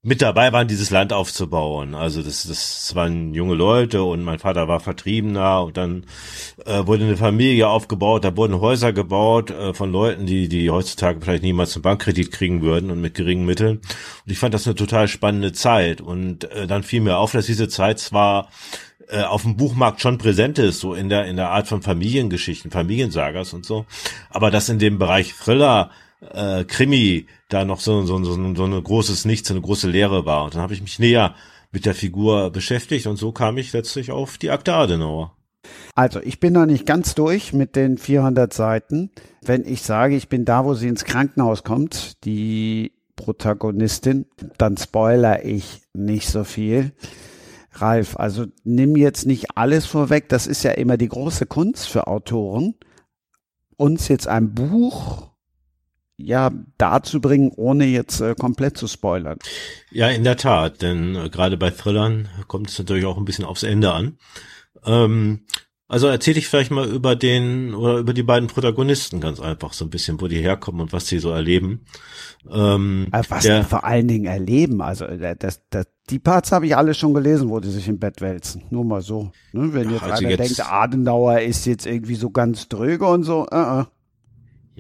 [0.03, 1.95] mit dabei waren, dieses Land aufzubauen.
[1.95, 6.07] Also das, das waren junge Leute und mein Vater war Vertriebener und dann
[6.65, 11.21] äh, wurde eine Familie aufgebaut, da wurden Häuser gebaut äh, von Leuten, die, die heutzutage
[11.21, 13.77] vielleicht niemals einen Bankkredit kriegen würden und mit geringen Mitteln.
[13.79, 16.01] Und ich fand das eine total spannende Zeit.
[16.01, 18.49] Und äh, dann fiel mir auf, dass diese Zeit zwar
[19.09, 22.71] äh, auf dem Buchmarkt schon präsent ist, so in der, in der Art von Familiengeschichten,
[22.71, 23.85] Familiensagas und so,
[24.31, 25.91] aber dass in dem Bereich Thriller
[26.21, 30.27] äh, Krimi da noch so, so, so, so ein großes Nichts, so eine große Leere
[30.27, 30.45] war.
[30.45, 31.35] Und dann habe ich mich näher
[31.73, 35.37] mit der Figur beschäftigt und so kam ich letztlich auf die Akte Adenauer.
[35.95, 39.11] Also ich bin noch nicht ganz durch mit den 400 Seiten.
[39.43, 44.27] Wenn ich sage, ich bin da, wo sie ins Krankenhaus kommt, die Protagonistin,
[44.59, 46.93] dann spoiler ich nicht so viel.
[47.73, 50.29] Ralf, also nimm jetzt nicht alles vorweg.
[50.29, 52.75] Das ist ja immer die große Kunst für Autoren,
[53.77, 55.30] uns jetzt ein Buch
[56.25, 59.39] ja dazu bringen, ohne jetzt äh, komplett zu spoilern.
[59.91, 63.45] Ja, in der Tat, denn äh, gerade bei Thrillern kommt es natürlich auch ein bisschen
[63.45, 64.18] aufs Ende an.
[64.85, 65.41] Ähm,
[65.91, 69.85] also erzähle ich vielleicht mal über den oder über die beiden Protagonisten ganz einfach so
[69.85, 71.85] ein bisschen, wo die herkommen und was sie so erleben.
[72.49, 76.53] Ähm, äh, was der, die vor allen Dingen erleben, also äh, das, das, die Parts
[76.53, 78.62] habe ich alle schon gelesen, wo die sich im Bett wälzen.
[78.71, 79.33] Nur mal so.
[79.53, 79.75] Ne?
[79.75, 83.49] Wenn jetzt also einer jetzt, denkt, Adenauer ist jetzt irgendwie so ganz dröge und so,
[83.53, 83.85] uh, uh.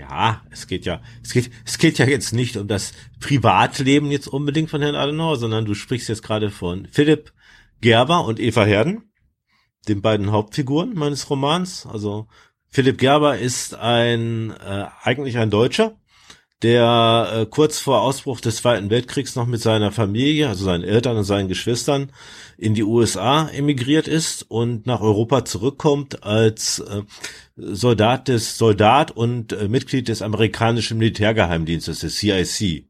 [0.00, 4.28] Ja, es geht ja, es geht, es geht ja jetzt nicht um das Privatleben jetzt
[4.28, 7.34] unbedingt von Herrn Adenauer, sondern du sprichst jetzt gerade von Philipp
[7.82, 9.12] Gerber und Eva Herden,
[9.88, 11.84] den beiden Hauptfiguren meines Romans.
[11.84, 12.28] Also
[12.70, 15.98] Philipp Gerber ist ein äh, eigentlich ein Deutscher,
[16.62, 21.18] der äh, kurz vor Ausbruch des Zweiten Weltkriegs noch mit seiner Familie, also seinen Eltern
[21.18, 22.10] und seinen Geschwistern,
[22.56, 27.02] in die USA emigriert ist und nach Europa zurückkommt als äh,
[27.60, 32.86] Soldat des Soldat und äh, Mitglied des amerikanischen Militärgeheimdienstes, des CIC.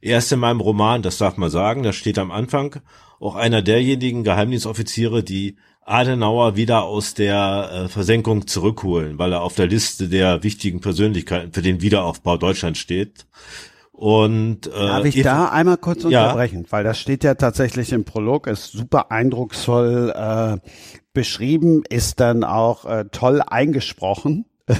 [0.00, 2.76] Erst in meinem Roman, das darf man sagen, da steht am Anfang
[3.20, 9.54] auch einer derjenigen Geheimdienstoffiziere, die Adenauer wieder aus der äh, Versenkung zurückholen, weil er auf
[9.54, 13.26] der Liste der wichtigen Persönlichkeiten für den Wiederaufbau Deutschlands steht.
[13.92, 16.72] Und äh, darf ich da einmal kurz unterbrechen, ja.
[16.72, 20.68] weil das steht ja tatsächlich im Prolog, ist super eindrucksvoll äh,
[21.14, 24.44] beschrieben, ist dann auch äh, toll eingesprochen.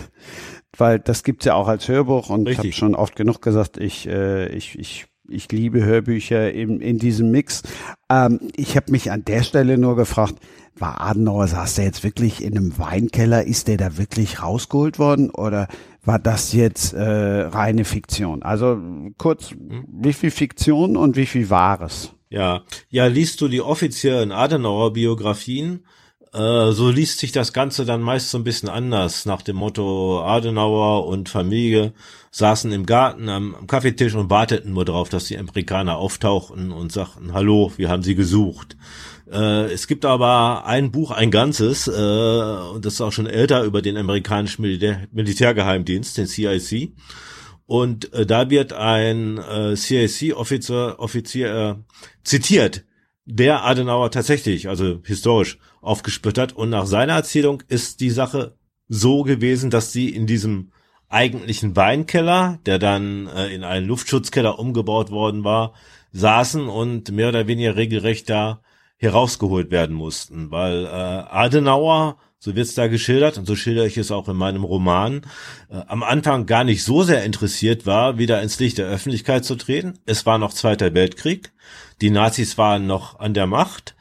[0.76, 4.08] weil das gibt's ja auch als Hörbuch und ich habe schon oft genug gesagt, ich,
[4.08, 7.62] äh, ich, ich ich liebe Hörbücher in, in diesem Mix.
[8.10, 10.34] Ähm, ich habe mich an der Stelle nur gefragt,
[10.76, 13.44] war Adenauer, saß der jetzt wirklich in einem Weinkeller?
[13.44, 15.68] Ist der da wirklich rausgeholt worden oder
[16.04, 18.42] war das jetzt äh, reine Fiktion?
[18.42, 18.78] Also
[19.16, 19.86] kurz, hm?
[19.88, 22.12] wie viel Fiktion und wie viel Wahres?
[22.28, 25.86] Ja, ja, liest du die offiziellen Adenauer Biografien,
[26.34, 30.20] Äh, so liest sich das Ganze dann meist so ein bisschen anders, nach dem Motto
[30.24, 31.92] Adenauer und Familie
[32.32, 36.90] saßen im Garten am, am Kaffeetisch und warteten nur darauf, dass die Amerikaner auftauchten und
[36.90, 38.76] sagten, hallo, wir haben sie gesucht.
[39.30, 43.62] Äh, es gibt aber ein Buch, ein ganzes, äh, und das ist auch schon älter,
[43.62, 46.94] über den amerikanischen Militär Militärgeheimdienst, den CIC.
[47.66, 51.74] Und äh, da wird ein äh, CIC-Offizier Offizier, äh,
[52.24, 52.84] zitiert,
[53.26, 58.56] der Adenauer tatsächlich, also historisch, aufgespürt Und nach seiner Erzählung ist die Sache
[58.88, 60.72] so gewesen, dass sie in diesem
[61.08, 65.74] eigentlichen Weinkeller, der dann äh, in einen Luftschutzkeller umgebaut worden war,
[66.12, 68.62] saßen und mehr oder weniger regelrecht da
[68.96, 74.10] herausgeholt werden mussten, weil äh, Adenauer, so wird's da geschildert und so schildere ich es
[74.10, 75.22] auch in meinem Roman,
[75.70, 79.54] äh, am Anfang gar nicht so sehr interessiert war, wieder ins Licht der Öffentlichkeit zu
[79.54, 79.94] treten.
[80.04, 81.52] Es war noch Zweiter Weltkrieg,
[82.02, 83.94] die Nazis waren noch an der Macht.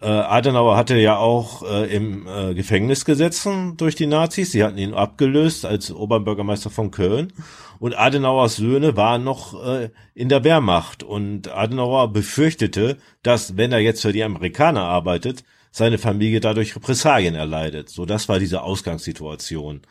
[0.00, 4.52] Äh, Adenauer hatte ja auch äh, im äh, Gefängnis gesessen durch die Nazis.
[4.52, 7.34] Sie hatten ihn abgelöst als Oberbürgermeister von Köln.
[7.80, 11.02] Und Adenauers Söhne waren noch äh, in der Wehrmacht.
[11.02, 17.34] Und Adenauer befürchtete, dass, wenn er jetzt für die Amerikaner arbeitet, seine Familie dadurch Repressalien
[17.34, 17.88] erleidet.
[17.88, 19.82] So, das war diese Ausgangssituation.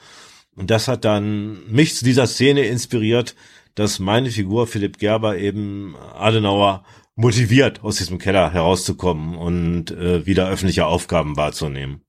[0.56, 3.36] Und das hat dann mich zu dieser Szene inspiriert,
[3.76, 6.84] dass meine Figur Philipp Gerber eben Adenauer
[7.16, 12.02] motiviert, aus diesem Keller herauszukommen und äh, wieder öffentliche Aufgaben wahrzunehmen.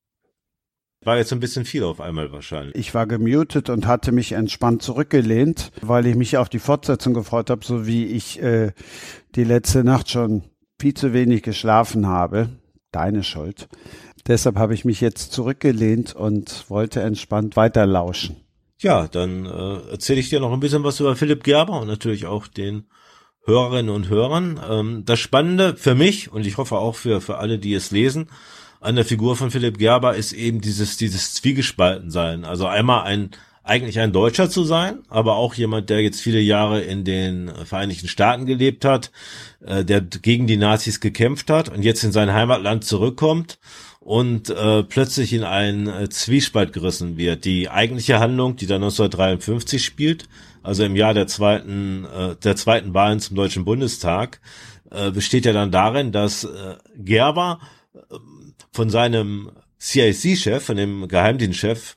[1.02, 2.74] War jetzt ein bisschen viel auf einmal wahrscheinlich.
[2.76, 7.48] Ich war gemutet und hatte mich entspannt zurückgelehnt, weil ich mich auf die Fortsetzung gefreut
[7.48, 8.72] habe, so wie ich äh,
[9.34, 10.42] die letzte Nacht schon
[10.78, 12.50] viel zu wenig geschlafen habe.
[12.92, 13.68] Deine Schuld.
[14.26, 18.36] Deshalb habe ich mich jetzt zurückgelehnt und wollte entspannt weiterlauschen.
[18.78, 22.26] Ja, dann äh, erzähle ich dir noch ein bisschen was über Philipp Gerber und natürlich
[22.26, 22.86] auch den
[23.44, 24.60] Hörerinnen und Hörern.
[24.68, 28.28] Ähm, das Spannende für mich und ich hoffe auch für, für alle, die es lesen,
[28.80, 32.46] an der Figur von Philipp Gerber ist eben dieses, dieses Zwiegespaltensein.
[32.46, 33.30] Also einmal ein,
[33.70, 38.08] eigentlich ein Deutscher zu sein, aber auch jemand, der jetzt viele Jahre in den Vereinigten
[38.08, 39.12] Staaten gelebt hat,
[39.64, 43.60] äh, der gegen die Nazis gekämpft hat und jetzt in sein Heimatland zurückkommt
[44.00, 47.44] und äh, plötzlich in einen äh, Zwiespalt gerissen wird.
[47.44, 50.28] Die eigentliche Handlung, die da 1953 spielt,
[50.64, 54.40] also im Jahr der zweiten, äh, der zweiten Wahlen zum Deutschen Bundestag,
[54.90, 57.60] äh, besteht ja dann darin, dass äh, Gerber
[57.94, 58.16] äh,
[58.72, 61.96] von seinem CIC-Chef, von dem Geheimdienstchef,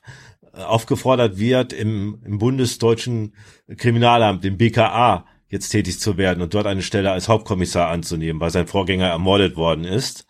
[0.56, 3.34] aufgefordert wird, im, im Bundesdeutschen
[3.76, 8.50] Kriminalamt, dem BKA, jetzt tätig zu werden und dort eine Stelle als Hauptkommissar anzunehmen, weil
[8.50, 10.26] sein Vorgänger ermordet worden ist.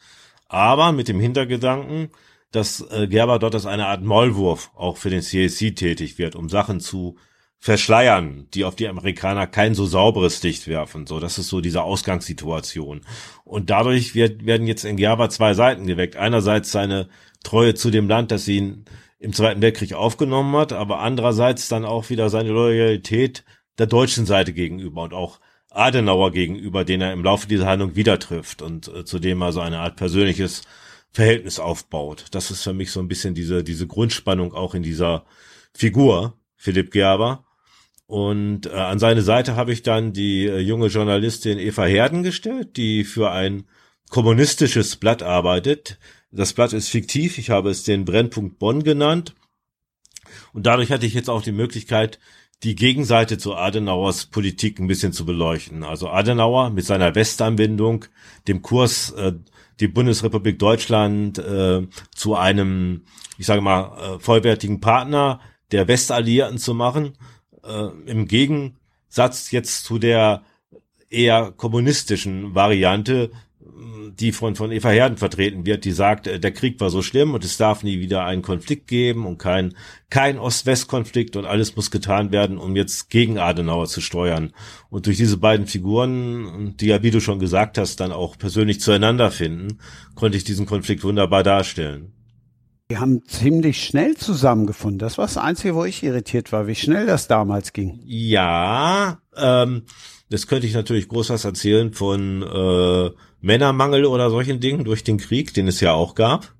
[0.48, 2.10] Aber mit dem Hintergedanken,
[2.50, 6.48] dass äh, Gerber dort als eine Art Maulwurf auch für den CIC tätig wird, um
[6.48, 7.16] Sachen zu
[7.58, 11.06] verschleiern, die auf die Amerikaner kein so sauberes Licht werfen.
[11.06, 13.00] So, das ist so diese Ausgangssituation.
[13.44, 16.16] Und dadurch wird, werden jetzt in Gerber zwei Seiten geweckt.
[16.16, 17.08] Einerseits seine
[17.42, 18.84] Treue zu dem Land, das ihn
[19.24, 23.44] im Zweiten Weltkrieg aufgenommen hat, aber andererseits dann auch wieder seine Loyalität
[23.78, 28.18] der deutschen Seite gegenüber und auch Adenauer gegenüber, den er im Laufe dieser Handlung wieder
[28.18, 30.62] trifft und äh, zu dem er so eine Art persönliches
[31.10, 32.26] Verhältnis aufbaut.
[32.32, 35.24] Das ist für mich so ein bisschen diese, diese Grundspannung auch in dieser
[35.72, 37.44] Figur, Philipp Gerber.
[38.06, 42.76] Und äh, an seine Seite habe ich dann die äh, junge Journalistin Eva Herden gestellt,
[42.76, 43.64] die für ein
[44.10, 45.98] kommunistisches Blatt arbeitet.
[46.36, 49.34] Das Blatt ist fiktiv, ich habe es den Brennpunkt Bonn genannt.
[50.52, 52.18] Und dadurch hatte ich jetzt auch die Möglichkeit,
[52.64, 55.84] die Gegenseite zu Adenauers Politik ein bisschen zu beleuchten.
[55.84, 58.06] Also Adenauer mit seiner Westanbindung,
[58.48, 59.34] dem Kurs, äh,
[59.78, 63.04] die Bundesrepublik Deutschland äh, zu einem,
[63.38, 67.16] ich sage mal, äh, vollwertigen Partner der Westalliierten zu machen
[67.62, 70.42] äh, im Gegensatz jetzt zu der
[71.10, 73.30] eher kommunistischen Variante,
[74.18, 77.34] die von, von Eva Herden vertreten wird, die sagt, äh, der Krieg war so schlimm
[77.34, 79.74] und es darf nie wieder einen Konflikt geben und kein,
[80.10, 84.52] kein Ost-West-Konflikt und alles muss getan werden, um jetzt gegen Adenauer zu steuern.
[84.90, 88.80] Und durch diese beiden Figuren, die ja, wie du schon gesagt hast, dann auch persönlich
[88.80, 89.78] zueinander finden,
[90.14, 92.12] konnte ich diesen Konflikt wunderbar darstellen.
[92.86, 94.98] Wir haben ziemlich schnell zusammengefunden.
[94.98, 97.98] Das war das Einzige, wo ich irritiert war, wie schnell das damals ging.
[98.04, 99.84] Ja, ähm,
[100.28, 103.10] das könnte ich natürlich groß was erzählen von äh,
[103.44, 106.54] Männermangel oder solchen Dingen durch den Krieg, den es ja auch gab.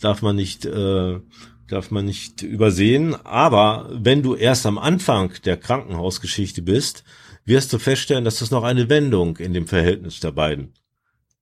[0.00, 1.20] Darf man nicht, äh,
[1.68, 3.14] darf man nicht übersehen.
[3.24, 7.04] Aber wenn du erst am Anfang der Krankenhausgeschichte bist,
[7.44, 10.72] wirst du feststellen, dass es noch eine Wendung in dem Verhältnis der beiden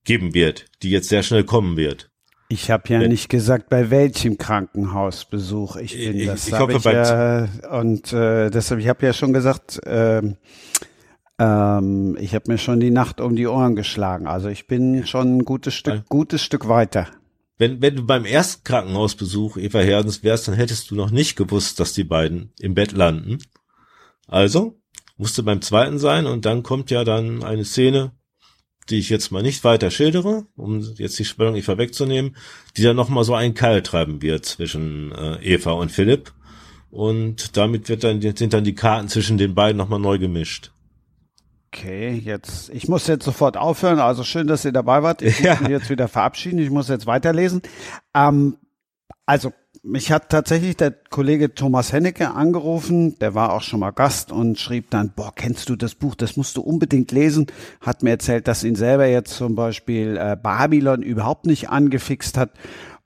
[0.03, 2.11] geben wird, die jetzt sehr schnell kommen wird.
[2.51, 6.19] Ich habe ja nicht gesagt, bei welchem Krankenhausbesuch ich bin.
[6.19, 10.39] Ich, das ich hoffe, ich ja, und äh, deshalb, ich habe ja schon gesagt, ähm,
[11.39, 14.27] ähm, ich habe mir schon die Nacht um die Ohren geschlagen.
[14.27, 17.07] Also ich bin schon ein gutes Stück, gutes Stück weiter.
[17.59, 21.81] wenn, wenn du beim ersten Krankenhausbesuch Eva Herdens wärst, dann hättest du noch nicht gewusst,
[21.81, 23.39] dass die beiden im Bett landen.
[24.27, 24.81] Also
[25.17, 28.13] musste beim zweiten sein und dann kommt ja dann eine Szene,
[28.89, 32.37] die ich jetzt mal nicht weiter schildere, um jetzt die Spannung nicht vorwegzunehmen,
[32.77, 36.33] die dann nochmal so einen Keil treiben wird zwischen äh, Eva und Philipp.
[36.91, 40.71] Und damit wird dann, sind dann die Karten zwischen den beiden nochmal neu gemischt.
[41.71, 43.99] Okay, jetzt, ich muss jetzt sofort aufhören.
[43.99, 45.21] Also schön, dass ihr dabei wart.
[45.21, 46.59] Ich muss mich jetzt wieder verabschieden.
[46.59, 47.61] Ich muss jetzt weiterlesen.
[48.15, 48.57] Ähm,
[49.27, 49.53] also,
[49.83, 53.19] mich hat tatsächlich der Kollege Thomas Hennecke angerufen.
[53.19, 56.15] Der war auch schon mal Gast und schrieb dann, boah, kennst du das Buch?
[56.15, 57.47] Das musst du unbedingt lesen.
[57.83, 62.53] Hat mir erzählt, dass ihn selber jetzt zum Beispiel äh, Babylon überhaupt nicht angefixt hat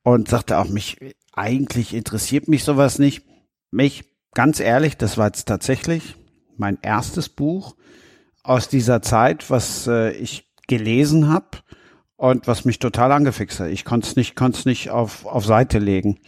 [0.04, 0.98] und sagte auch, mich,
[1.32, 3.24] eigentlich interessiert mich sowas nicht.
[3.72, 4.04] Mich,
[4.34, 6.14] ganz ehrlich, das war jetzt tatsächlich
[6.56, 7.74] mein erstes Buch
[8.42, 11.58] aus dieser Zeit, was äh, ich gelesen habe
[12.16, 13.70] und was mich total angefixt hat.
[13.70, 16.18] Ich konnte es nicht, konnte es nicht auf, auf Seite legen.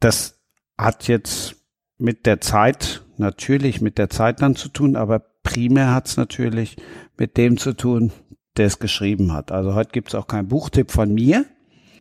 [0.00, 0.40] Das
[0.76, 1.56] hat jetzt
[1.98, 6.76] mit der Zeit, natürlich mit der Zeit dann zu tun, aber primär hat es natürlich
[7.16, 8.12] mit dem zu tun,
[8.56, 9.52] der es geschrieben hat.
[9.52, 11.44] Also heute gibt es auch keinen Buchtipp von mir.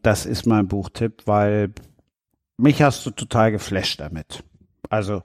[0.01, 1.73] Das ist mein Buchtipp, weil
[2.57, 4.43] mich hast du total geflasht damit.
[4.89, 5.23] Also,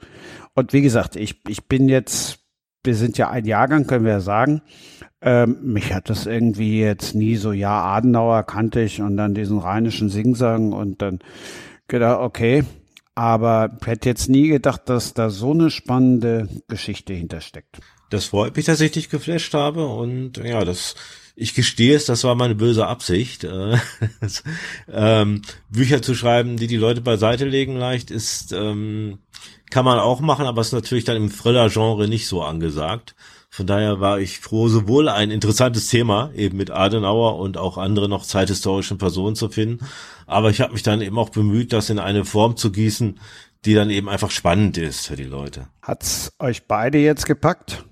[0.55, 2.38] und wie gesagt, ich, ich bin jetzt
[2.89, 4.63] wir sind ja ein Jahrgang, können wir ja sagen.
[5.21, 9.59] Ähm, mich hat das irgendwie jetzt nie so, ja, Adenauer kannte ich und dann diesen
[9.59, 11.19] rheinischen Singsang und dann
[11.87, 12.65] gedacht, okay,
[13.15, 17.81] aber ich hätte jetzt nie gedacht, dass da so eine spannende Geschichte hintersteckt.
[18.09, 20.95] Das freut mich, dass ich dich geflasht habe und ja, das,
[21.41, 23.45] ich gestehe es, das war meine böse Absicht.
[23.45, 23.77] Äh,
[24.93, 29.19] ähm, Bücher zu schreiben, die die Leute beiseite legen leicht, ist ähm,
[29.71, 33.15] kann man auch machen, aber ist natürlich dann im Thriller-Genre nicht so angesagt.
[33.51, 38.09] Von daher war ich froh, sowohl ein interessantes Thema eben mit Adenauer und auch andere
[38.09, 39.87] noch zeithistorischen Personen zu finden.
[40.27, 43.21] Aber ich habe mich dann eben auch bemüht, das in eine Form zu gießen,
[43.65, 45.69] die dann eben einfach spannend ist für die Leute.
[45.83, 47.85] Hat's euch beide jetzt gepackt?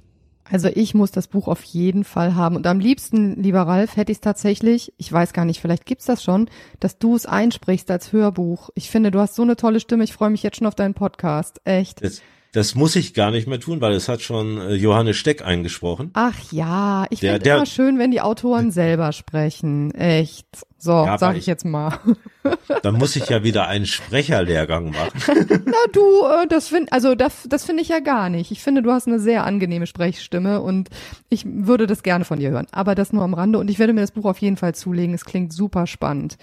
[0.51, 2.57] Also ich muss das Buch auf jeden Fall haben.
[2.57, 6.07] Und am liebsten, lieber Ralf, hätte ich es tatsächlich, ich weiß gar nicht, vielleicht gibt's
[6.07, 6.49] das schon,
[6.81, 8.71] dass du es einsprichst als Hörbuch.
[8.75, 10.05] Ich finde, du hast so eine tolle Stimme.
[10.05, 11.61] Ich freue mich jetzt schon auf deinen Podcast.
[11.65, 12.03] Echt.
[12.03, 12.23] Das,
[12.53, 16.11] das muss ich gar nicht mehr tun, weil es hat schon äh, Johannes Steck eingesprochen.
[16.15, 19.93] Ach ja, ich finde immer schön, wenn die Autoren selber sprechen.
[19.95, 20.47] Echt.
[20.87, 21.99] So, ja, sag ich, jetzt mal.
[22.83, 25.21] Dann muss ich ja wieder einen Sprecherlehrgang machen.
[25.67, 28.53] Na du, äh, das finde also das, das finde ich ja gar nicht.
[28.53, 30.89] Ich finde, du hast eine sehr angenehme Sprechstimme und
[31.29, 32.69] ich würde das gerne von dir hören.
[32.71, 35.13] Aber das nur am Rande und ich werde mir das Buch auf jeden Fall zulegen.
[35.13, 36.39] Es klingt super spannend.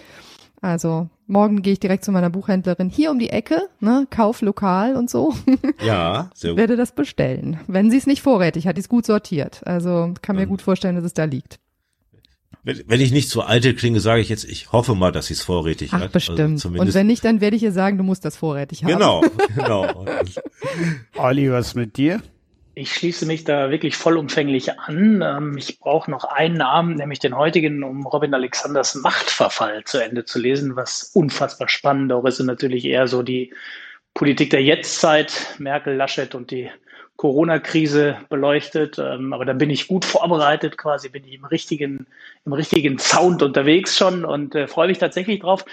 [0.60, 4.96] Also morgen gehe ich direkt zu meiner Buchhändlerin hier um die Ecke, ne, kauf lokal
[4.96, 5.34] und so.
[5.86, 6.58] Ja, sehr gut.
[6.60, 7.60] Werde das bestellen.
[7.68, 9.62] Wenn sie es nicht vorrätig hat, ist gut sortiert.
[9.66, 11.60] Also kann mir gut vorstellen, dass es da liegt.
[12.64, 15.42] Wenn ich nicht zu alte klinge, sage ich jetzt, ich hoffe mal, dass sie es
[15.42, 16.02] vorrätig Ach, hat.
[16.04, 16.66] Also bestimmt.
[16.66, 18.94] Also und wenn nicht, dann werde ich ihr sagen, du musst das vorrätig haben.
[18.94, 19.22] Genau,
[19.56, 20.06] genau.
[21.18, 22.22] Olli, was mit dir?
[22.76, 25.22] Ich schließe mich da wirklich vollumfänglich an.
[25.22, 30.24] Ähm, ich brauche noch einen Namen, nämlich den heutigen, um Robin Alexanders Machtverfall zu Ende
[30.24, 33.54] zu lesen, was unfassbar spannend auch ist und natürlich eher so die
[34.14, 36.70] Politik der Jetztzeit, Merkel, Laschet und die
[37.18, 39.00] Corona-Krise beleuchtet.
[39.00, 42.08] Ähm, aber da bin ich gut vorbereitet, quasi bin ich im richtigen,
[42.46, 45.66] im richtigen Sound unterwegs schon und äh, freue mich tatsächlich drauf,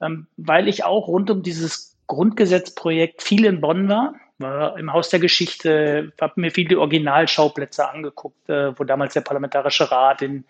[0.00, 5.10] ähm, weil ich auch rund um dieses Grundgesetzprojekt viel in Bonn war, war im Haus
[5.10, 10.44] der Geschichte, habe mir viele Originalschauplätze angeguckt, äh, wo damals der Parlamentarische Rat in,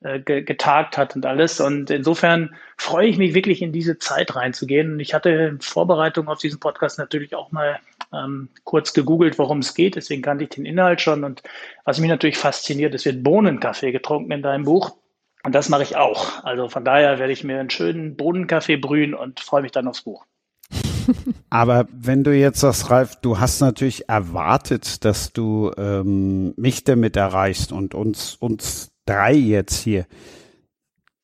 [0.00, 1.60] äh, getagt hat und alles.
[1.60, 4.94] Und insofern freue ich mich wirklich in diese Zeit reinzugehen.
[4.94, 7.78] Und ich hatte in Vorbereitung auf diesen Podcast natürlich auch mal
[8.12, 9.94] ähm, kurz gegoogelt, worum es geht.
[9.94, 11.22] Deswegen kannte ich den Inhalt schon.
[11.22, 11.42] Und
[11.84, 14.96] was mich natürlich fasziniert, es wird Bohnenkaffee getrunken in deinem Buch.
[15.42, 16.44] Und das mache ich auch.
[16.44, 20.02] Also von daher werde ich mir einen schönen Bohnenkaffee brühen und freue mich dann aufs
[20.02, 20.26] Buch.
[21.50, 27.16] Aber wenn du jetzt sagst, Ralf, du hast natürlich erwartet, dass du ähm, mich damit
[27.16, 30.06] erreichst und uns, uns drei jetzt hier.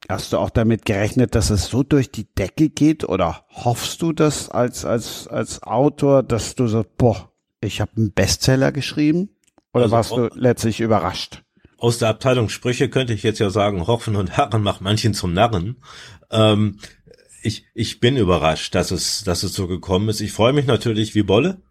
[0.09, 4.13] Hast du auch damit gerechnet, dass es so durch die Decke geht oder hoffst du
[4.13, 9.31] das als, als, als Autor, dass du so, boah, ich habe einen Bestseller geschrieben?
[9.73, 11.43] Oder also warst du letztlich überrascht?
[11.79, 15.35] Aus der Abteilung Sprüche könnte ich jetzt ja sagen, Hoffen und Herren macht manchen zum
[15.35, 15.77] Narren.
[16.31, 16.79] Ähm,
[17.47, 20.21] ich, ich bin überrascht, dass es, dass es so gekommen ist.
[20.21, 21.63] Ich freue mich natürlich wie Bolle.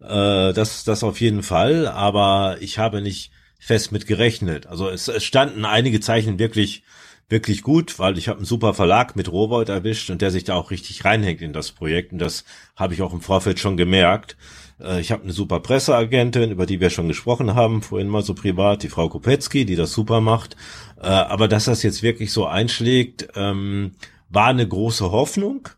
[0.00, 4.66] Äh, das, das auf jeden Fall, aber ich habe nicht fest mit gerechnet.
[4.66, 6.82] Also es, es standen einige Zeichen wirklich
[7.30, 10.54] wirklich gut, weil ich habe einen super Verlag mit Rowold erwischt und der sich da
[10.54, 12.44] auch richtig reinhängt in das Projekt und das
[12.76, 14.36] habe ich auch im Vorfeld schon gemerkt.
[14.80, 18.34] Äh, ich habe eine super Presseagentin, über die wir schon gesprochen haben, vorhin mal so
[18.34, 20.56] privat, die Frau Kopetzky, die das super macht.
[21.00, 23.92] Äh, aber dass das jetzt wirklich so einschlägt, ähm,
[24.28, 25.68] war eine große Hoffnung,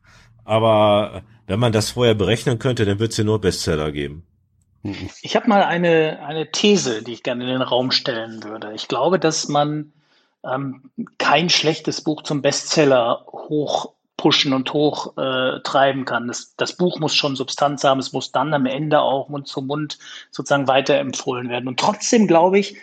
[0.44, 4.24] aber wenn man das vorher berechnen könnte, dann wird es ja nur Bestseller geben.
[5.22, 8.72] Ich habe mal eine, eine These, die ich gerne in den Raum stellen würde.
[8.74, 9.92] Ich glaube, dass man
[10.44, 16.28] ähm, kein schlechtes Buch zum Bestseller hoch pushen und hoch äh, treiben kann.
[16.28, 19.61] Das, das Buch muss schon Substanz haben, es muss dann am Ende auch Mund zu
[19.61, 19.99] Mund
[20.30, 21.68] sozusagen weiterempfohlen werden.
[21.68, 22.76] Und trotzdem glaube ich,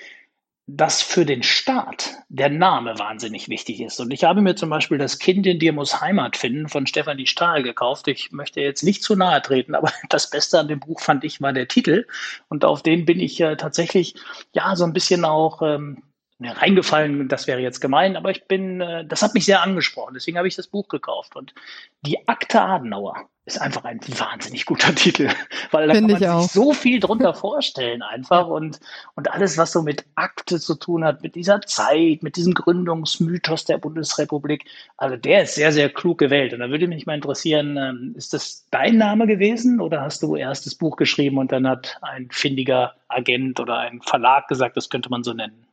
[0.65, 3.99] dass für den Staat der Name wahnsinnig wichtig ist.
[3.99, 7.27] Und ich habe mir zum Beispiel das Kind in dir muss Heimat finden von Stefanie
[7.27, 8.07] Stahl gekauft.
[8.07, 11.41] Ich möchte jetzt nicht zu nahe treten, aber das Beste an dem Buch fand ich
[11.41, 12.07] war der Titel.
[12.47, 14.15] Und auf den bin ich äh, tatsächlich
[14.53, 16.03] ja so ein bisschen auch ähm,
[16.41, 20.37] reingefallen, das wäre jetzt gemein, aber ich bin, äh, das hat mich sehr angesprochen, deswegen
[20.37, 21.35] habe ich das Buch gekauft.
[21.35, 21.53] Und
[22.01, 25.29] die Akte Adenauer ist einfach ein wahnsinnig guter Titel,
[25.71, 28.79] weil da Find kann man sich so viel drunter vorstellen einfach und,
[29.15, 33.65] und alles, was so mit Akte zu tun hat, mit dieser Zeit, mit diesem Gründungsmythos
[33.65, 34.65] der Bundesrepublik,
[34.97, 36.53] also der ist sehr, sehr klug gewählt.
[36.53, 40.35] Und da würde mich mal interessieren, ähm, ist das dein Name gewesen oder hast du
[40.35, 44.89] erst das Buch geschrieben und dann hat ein findiger Agent oder ein Verlag gesagt, das
[44.89, 45.65] könnte man so nennen?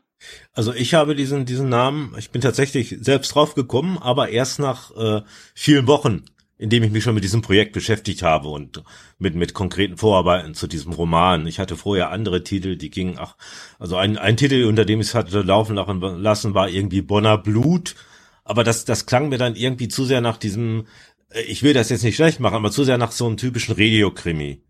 [0.52, 4.94] Also ich habe diesen, diesen Namen, ich bin tatsächlich selbst drauf gekommen, aber erst nach
[4.96, 5.22] äh,
[5.54, 6.24] vielen Wochen,
[6.58, 8.82] indem ich mich schon mit diesem Projekt beschäftigt habe und
[9.18, 11.46] mit, mit konkreten Vorarbeiten zu diesem Roman.
[11.46, 13.36] Ich hatte vorher andere Titel, die gingen, ach,
[13.78, 17.94] also ein, ein Titel, unter dem ich es hatte laufen lassen, war irgendwie Bonner Blut.
[18.44, 20.86] Aber das, das klang mir dann irgendwie zu sehr nach diesem,
[21.30, 23.74] äh, ich will das jetzt nicht schlecht machen, aber zu sehr nach so einem typischen
[23.74, 24.60] Radiokrimi.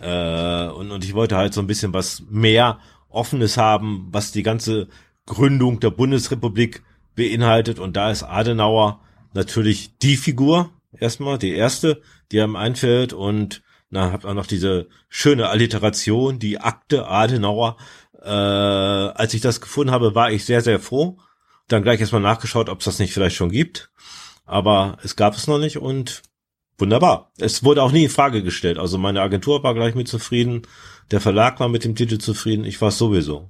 [0.00, 4.42] Äh, und, und ich wollte halt so ein bisschen was mehr Offenes haben, was die
[4.42, 4.88] ganze
[5.26, 6.82] Gründung der Bundesrepublik
[7.14, 7.78] beinhaltet.
[7.78, 9.00] Und da ist Adenauer
[9.34, 12.00] natürlich die Figur, erstmal, die erste,
[12.32, 13.12] die einem einfällt.
[13.12, 17.76] Und dann habt ihr noch diese schöne Alliteration, die Akte Adenauer.
[18.22, 21.18] Äh, als ich das gefunden habe, war ich sehr, sehr froh.
[21.68, 23.90] Dann gleich erstmal nachgeschaut, ob es das nicht vielleicht schon gibt.
[24.46, 26.22] Aber es gab es noch nicht und
[26.78, 27.30] wunderbar.
[27.38, 28.78] Es wurde auch nie in Frage gestellt.
[28.78, 30.62] Also meine Agentur war gleich mit zufrieden.
[31.10, 32.64] Der Verlag war mit dem Titel zufrieden.
[32.64, 33.48] Ich war sowieso.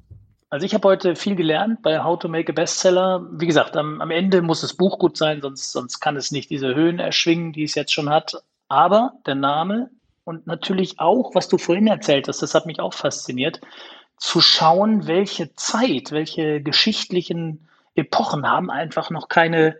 [0.50, 3.26] Also ich habe heute viel gelernt bei How to Make a Bestseller.
[3.32, 6.48] Wie gesagt, am, am Ende muss das Buch gut sein, sonst, sonst kann es nicht
[6.48, 8.42] diese Höhen erschwingen, die es jetzt schon hat.
[8.68, 9.90] Aber der Name
[10.24, 13.60] und natürlich auch, was du vorhin erzählt hast, das hat mich auch fasziniert,
[14.16, 19.76] zu schauen, welche Zeit, welche geschichtlichen Epochen haben einfach noch keine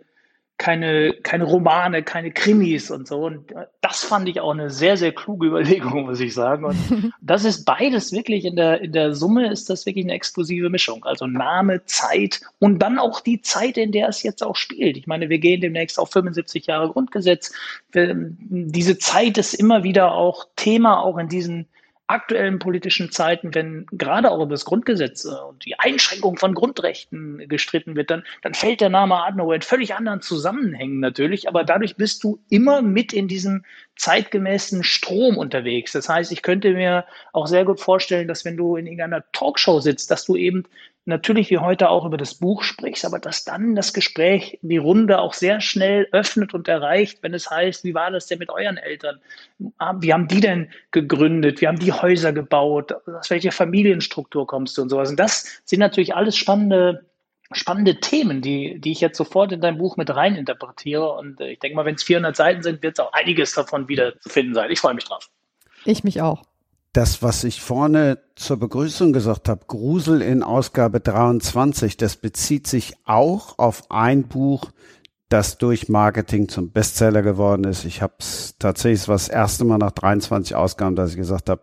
[0.59, 3.25] keine, keine Romane, keine Krimis und so.
[3.25, 6.65] Und das fand ich auch eine sehr, sehr kluge Überlegung, muss ich sagen.
[6.65, 10.69] Und das ist beides wirklich in der, in der Summe ist das wirklich eine exklusive
[10.69, 11.05] Mischung.
[11.05, 14.97] Also Name, Zeit und dann auch die Zeit, in der es jetzt auch spielt.
[14.97, 17.53] Ich meine, wir gehen demnächst auf 75 Jahre Grundgesetz.
[17.93, 21.69] Diese Zeit ist immer wieder auch Thema, auch in diesen
[22.09, 27.47] aktuellen politischen Zeiten, wenn gerade auch über das Grundgesetz äh, und die Einschränkung von Grundrechten
[27.47, 31.95] gestritten wird, dann, dann fällt der Name Adenauer in völlig anderen Zusammenhängen natürlich, aber dadurch
[31.97, 33.63] bist du immer mit in diesem
[33.99, 35.91] zeitgemäßen Strom unterwegs.
[35.91, 39.81] Das heißt, ich könnte mir auch sehr gut vorstellen, dass wenn du in irgendeiner Talkshow
[39.81, 40.63] sitzt, dass du eben
[41.05, 45.19] natürlich wie heute auch über das Buch sprichst, aber dass dann das Gespräch die Runde
[45.19, 48.77] auch sehr schnell öffnet und erreicht, wenn es heißt, wie war das denn mit euren
[48.77, 49.19] Eltern?
[49.99, 51.59] Wie haben die denn gegründet?
[51.59, 52.93] Wie haben die Häuser gebaut?
[53.07, 55.09] Aus welcher Familienstruktur kommst du und sowas?
[55.09, 57.08] Und das sind natürlich alles spannende
[57.51, 61.13] spannende Themen, die, die ich jetzt sofort in dein Buch mit rein interpretiere.
[61.13, 63.87] Und äh, ich denke mal, wenn es 400 Seiten sind, wird es auch einiges davon
[63.87, 64.69] wieder zu finden sein.
[64.71, 65.29] Ich freue mich drauf.
[65.85, 66.43] Ich mich auch
[66.93, 72.95] das, was ich vorne zur Begrüßung gesagt habe, Grusel in Ausgabe 23, das bezieht sich
[73.05, 74.71] auch auf ein Buch,
[75.29, 77.85] das durch Marketing zum Bestseller geworden ist.
[77.85, 81.49] Ich habe es tatsächlich, es war das erste Mal nach 23 Ausgaben, dass ich gesagt
[81.49, 81.61] habe,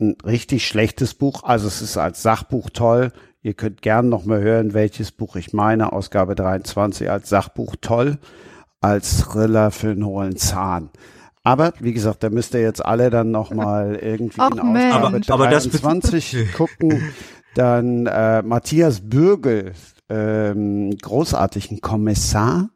[0.00, 1.44] ein richtig schlechtes Buch.
[1.44, 3.12] Also es ist als Sachbuch toll.
[3.42, 5.92] Ihr könnt gern noch mal hören, welches Buch ich meine.
[5.92, 8.18] Ausgabe 23 als Sachbuch toll,
[8.80, 10.90] als Thriller für einen hohlen Zahn.
[11.44, 15.06] Aber wie gesagt, da müsst ihr jetzt alle dann noch mal irgendwie Ach, in Ausgabe
[15.06, 17.12] aber, aber 23 gucken.
[17.54, 19.72] Dann äh, Matthias Bürgel,
[20.08, 22.70] ähm, großartigen Kommissar,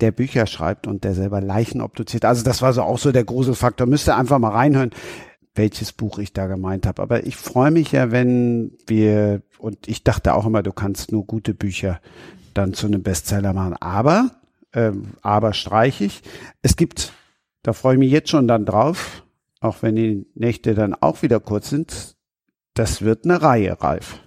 [0.00, 2.26] der Bücher schreibt und der selber Leichen obduziert.
[2.26, 3.86] Also das war so auch so der Gruselfaktor.
[3.86, 4.90] Müsst ihr einfach mal reinhören,
[5.56, 7.02] welches Buch ich da gemeint habe.
[7.02, 11.24] Aber ich freue mich ja, wenn wir, und ich dachte auch immer, du kannst nur
[11.24, 12.00] gute Bücher
[12.54, 13.74] dann zu einem Bestseller machen.
[13.80, 14.30] Aber,
[14.72, 16.22] ähm, aber streich ich.
[16.62, 17.12] Es gibt
[17.66, 19.24] da freue ich mich jetzt schon dann drauf,
[19.58, 22.14] auch wenn die Nächte dann auch wieder kurz sind.
[22.74, 24.20] Das wird eine Reihe, Ralf.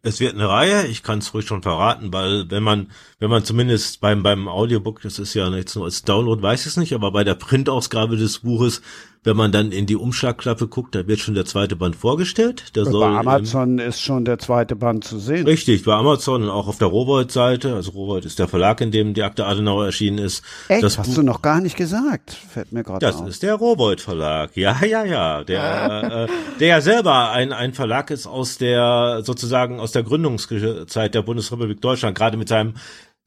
[0.00, 3.44] Es wird eine Reihe, ich kann es ruhig schon verraten, weil wenn man, wenn man
[3.44, 6.94] zumindest beim, beim Audiobook, das ist ja jetzt nur als Download, weiß ich es nicht,
[6.94, 8.80] aber bei der Printausgabe des Buches
[9.26, 12.74] wenn man dann in die Umschlagklappe guckt, da wird schon der zweite Band vorgestellt.
[12.76, 15.44] Der bei soll Amazon ist schon der zweite Band zu sehen.
[15.46, 17.74] Richtig, bei Amazon und auch auf der Rowold-Seite.
[17.74, 20.44] Also Rowold ist der Verlag, in dem die Akte Adenauer erschienen ist.
[20.68, 20.82] Echt?
[20.84, 22.30] Das Hast Buch- du noch gar nicht gesagt.
[22.30, 23.28] Fällt mir gerade Das auf.
[23.28, 24.56] ist der Rowold Verlag.
[24.56, 25.42] Ja, ja, ja.
[25.44, 31.14] Der, äh, der ja selber ein, ein Verlag ist aus der, sozusagen aus der Gründungszeit
[31.14, 32.74] der Bundesrepublik Deutschland, gerade mit seinem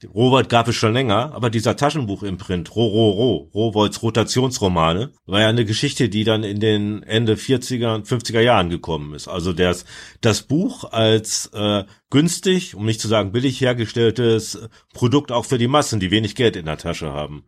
[0.06, 5.48] Rowold gab es schon länger, aber dieser Taschenbuchimprint, Ro, Ro, Ro, Rowolds Rotationsromane, war ja
[5.48, 9.28] eine Geschichte, die dann in den Ende 40er und 50er Jahren gekommen ist.
[9.28, 9.84] Also das,
[10.20, 15.68] das Buch als äh, günstig, um nicht zu sagen billig hergestelltes Produkt auch für die
[15.68, 17.44] Massen, die wenig Geld in der Tasche haben.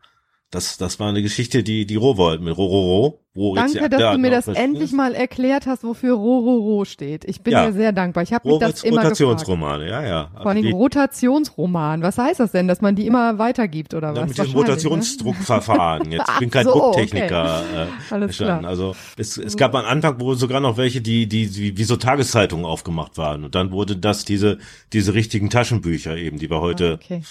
[0.53, 4.19] Das, das war eine Geschichte, die, die Rowold mit Rororo, jetzt Danke, die dass du
[4.19, 7.25] mir das endlich mal erklärt hast, wofür Rororo steht.
[7.25, 7.65] Ich bin Ja.
[7.67, 8.23] dir sehr dankbar.
[8.23, 8.99] Ich habe mich das immer.
[9.03, 10.31] Rotationsromane, ja, ja.
[10.43, 12.03] Vor allem Die- Rotationsroman.
[12.03, 14.29] Was heißt das denn, dass man die immer weitergibt oder Ja, was?
[14.29, 14.91] mit diesem Wahrscheinlich, ne?
[14.91, 16.13] Rotationsdruckverfahren.
[16.13, 17.63] Jetzt ich bin kein so, Drucktechniker.
[17.71, 17.83] okay.
[18.11, 18.63] Äh, Alles klar.
[18.65, 21.97] Also es, es gab am Anfang wohl sogar noch welche, die, die, die wie so
[21.97, 23.45] Tageszeitungen aufgemacht waren.
[23.45, 24.59] Und dann wurde das diese
[24.93, 27.23] diese richtigen Taschenbücher eben, die wir heute Ah, Okay.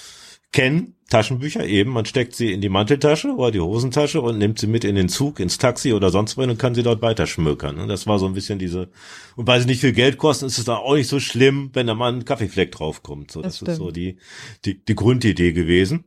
[0.52, 0.96] Kennen.
[1.10, 1.92] Taschenbücher eben.
[1.92, 5.10] Man steckt sie in die Manteltasche oder die Hosentasche und nimmt sie mit in den
[5.10, 7.80] Zug, ins Taxi oder sonst wohin und kann sie dort weiterschmökern.
[7.80, 8.90] Und das war so ein bisschen diese.
[9.36, 11.88] Und weil sie nicht viel Geld kosten, ist es dann auch nicht so schlimm, wenn
[11.88, 13.30] da mal ein Kaffeefleck draufkommt.
[13.32, 14.18] So, Das das, ist so die,
[14.64, 16.06] die, die Grundidee gewesen.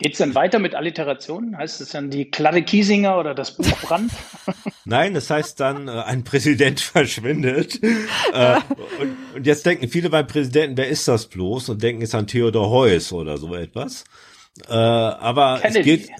[0.00, 1.58] Geht's dann weiter mit Alliterationen?
[1.58, 4.10] Heißt es dann die Kladde Kiesinger oder das Buch Brand?
[4.86, 7.82] Nein, das heißt dann, äh, ein Präsident verschwindet.
[8.32, 8.56] äh,
[8.98, 11.68] und, und jetzt denken viele beim Präsidenten, wer ist das bloß?
[11.68, 14.04] Und denken jetzt an Theodor Heuss oder so etwas.
[14.68, 15.98] Äh, aber es Kennedy.
[15.98, 16.10] geht.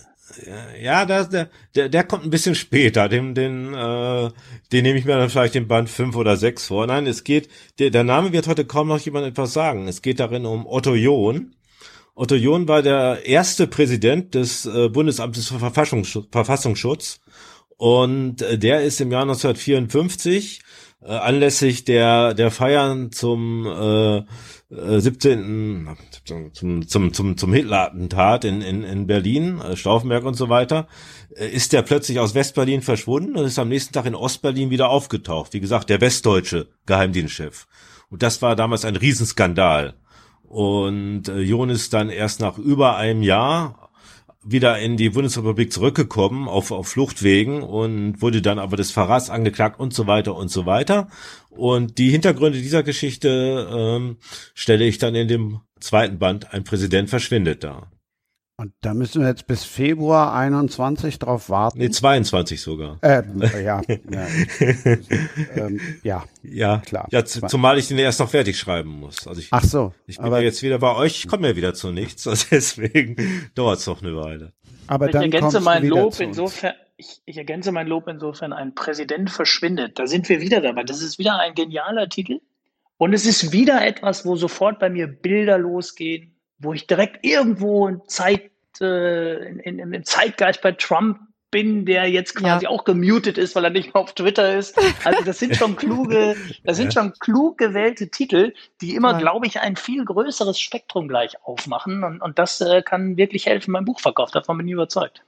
[0.81, 3.09] Ja, das, der, der, der kommt ein bisschen später.
[3.09, 4.31] Den, den, äh,
[4.73, 6.87] den nehme ich mir dann vielleicht den Band fünf oder sechs vor.
[6.87, 9.89] Nein, es geht, der, der Name wird heute kaum noch jemand etwas sagen.
[9.89, 11.55] Es geht darin um Otto John.
[12.21, 17.21] Otto John war der erste Präsident des äh, Bundesamtes für Verfassungsschutz, Verfassungsschutz
[17.79, 20.61] und äh, der ist im Jahr 1954
[21.01, 25.97] äh, anlässlich der der Feiern zum äh, äh, 17.
[26.53, 30.89] zum zum zum zum Hitler-Attentat in in in Berlin, äh, Stauffenberg und so weiter,
[31.35, 34.91] äh, ist der plötzlich aus Westberlin verschwunden und ist am nächsten Tag in Ostberlin wieder
[34.91, 35.55] aufgetaucht.
[35.55, 37.67] Wie gesagt, der westdeutsche Geheimdienstchef.
[38.11, 39.95] Und das war damals ein Riesenskandal.
[40.51, 43.89] Und äh, John ist dann erst nach über einem Jahr
[44.43, 49.79] wieder in die Bundesrepublik zurückgekommen auf, auf Fluchtwegen und wurde dann aber des Verrats angeklagt
[49.79, 51.09] und so weiter und so weiter.
[51.51, 54.17] Und die Hintergründe dieser Geschichte ähm,
[54.53, 57.89] stelle ich dann in dem zweiten Band, ein Präsident verschwindet da.
[58.61, 61.79] Und da müssen wir jetzt bis Februar 21 drauf warten.
[61.79, 62.99] Nee, 22 sogar.
[63.01, 63.23] äh,
[63.65, 64.27] ja, ja,
[65.57, 67.09] ähm, ja, Ja, klar.
[67.11, 69.27] Ja, zumal ich den erst noch fertig schreiben muss.
[69.27, 71.57] Also ich, Ach so, ich bin aber, ja jetzt wieder bei euch, ich komme ja
[71.57, 73.17] wieder zu nichts, also deswegen
[73.55, 74.53] dauert es noch eine Weile.
[74.89, 79.31] aber Ich dann ergänze mein Lob insofern, ich, ich ergänze mein Lob insofern, ein Präsident
[79.31, 79.99] verschwindet.
[79.99, 80.85] Da sind wir wieder dabei.
[80.85, 82.41] Das ist wieder ein genialer Titel.
[82.99, 87.89] Und es ist wieder etwas, wo sofort bei mir Bilder losgehen, wo ich direkt irgendwo
[87.89, 88.51] in Zeit,
[88.81, 91.19] äh, in, in, im Zeitgeist bei Trump
[91.51, 92.71] bin, der jetzt quasi Ja.
[92.71, 94.79] auch gemutet ist, weil er nicht mehr auf Twitter ist.
[95.05, 99.19] Also das sind schon kluge, das sind schon klug gewählte Titel, die immer, Ja.
[99.19, 102.05] glaube ich, ein viel größeres Spektrum gleich aufmachen.
[102.05, 104.31] Und, und das äh, kann wirklich helfen beim Buchverkauf.
[104.31, 105.25] Davon bin ich überzeugt.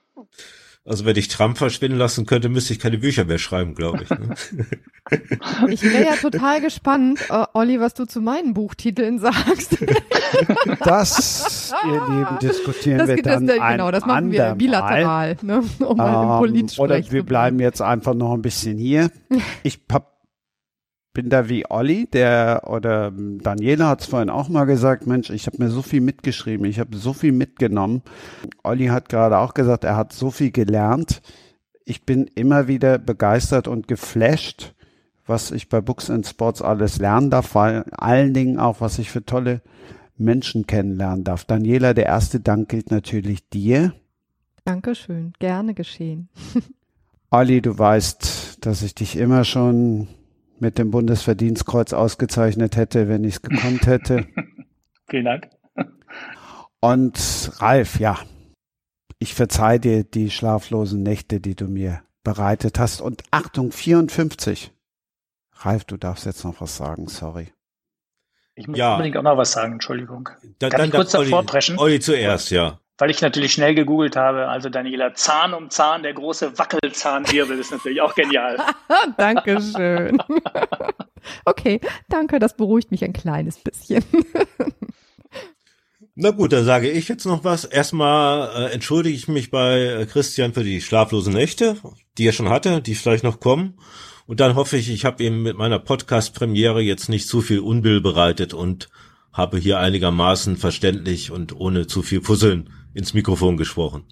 [0.85, 4.11] Also wenn ich Trump verschwinden lassen könnte, müsste ich keine Bücher mehr schreiben, glaube ich.
[4.11, 4.35] Ne?
[5.69, 9.77] Ich wäre ja total gespannt, äh, Olli, was du zu meinen Buchtiteln sagst.
[10.85, 15.37] Das, ihr Lieben, diskutieren Das, wir das, dann das, ein genau, das machen wir bilateral,
[15.43, 15.63] ne?
[15.81, 19.11] um mal im Ähm, Politgespräch oder wir bleiben jetzt einfach noch ein bisschen hier.
[19.63, 20.12] Ich hab,
[21.13, 25.47] bin da wie Olli, der oder Daniela hat es vorhin auch mal gesagt, Mensch, ich
[25.47, 28.03] habe mir so viel mitgeschrieben, ich habe so viel mitgenommen.
[28.63, 31.21] Olli hat gerade auch gesagt, er hat so viel gelernt.
[31.85, 34.75] Ich bin immer wieder begeistert und geflasht,
[35.27, 39.11] was ich bei Books and Sports alles lernen darf, vor allen Dingen auch, was ich
[39.11, 39.61] für tolle
[40.17, 41.45] Menschen kennenlernen darf.
[41.45, 43.93] Daniela, der erste Dank gilt natürlich dir.
[44.65, 46.29] Dankeschön, gerne geschehen.
[47.31, 50.07] Olli, du weißt, dass ich dich immer schon
[50.59, 54.27] mit dem Bundesverdienstkreuz ausgezeichnet hätte, wenn ich es gekonnt hätte.
[55.09, 55.49] Vielen Dank.
[56.81, 58.19] Und Ralf, ja,
[59.19, 63.01] ich verzeih dir die schlaflosen Nächte, die du mir bereitet hast.
[63.01, 64.73] Und Achtung, 54.
[65.55, 67.53] Ralf, du darfst jetzt noch was sagen, sorry.
[68.55, 68.93] Ich muss Ja.
[68.93, 70.29] unbedingt auch noch was sagen, Entschuldigung.
[70.59, 71.79] Da, Darf ich kurz davor Olli, preschen?
[71.79, 72.81] Olli zuerst, ja.
[73.03, 74.47] Weil ich natürlich schnell gegoogelt habe.
[74.47, 78.57] Also Daniela, Zahn um Zahn, der große Wackelzahnwirbel ist natürlich auch genial.
[79.17, 80.23] Dankeschön.
[81.45, 84.05] okay, danke, das beruhigt mich ein kleines bisschen.
[86.15, 87.65] Na gut, dann sage ich jetzt noch was.
[87.65, 91.79] Erstmal äh, entschuldige ich mich bei äh, Christian für die schlaflosen Nächte.
[92.19, 93.81] die er schon hatte, die vielleicht noch kommen.
[94.27, 98.01] Und dann hoffe ich, ich habe ihm mit meiner Podcast-Premiere jetzt nicht zu viel Unbill
[98.01, 98.91] bereitet und
[99.33, 104.05] habe hier einigermaßen verständlich und ohne zu viel Fusseln ins Mikrofon gesprochen.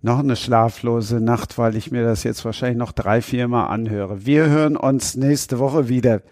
[0.00, 4.26] Noch eine schlaflose Nacht, weil ich mir das jetzt wahrscheinlich noch drei, vier Mal anhöre.
[4.26, 6.22] Wir hören uns nächste Woche wieder.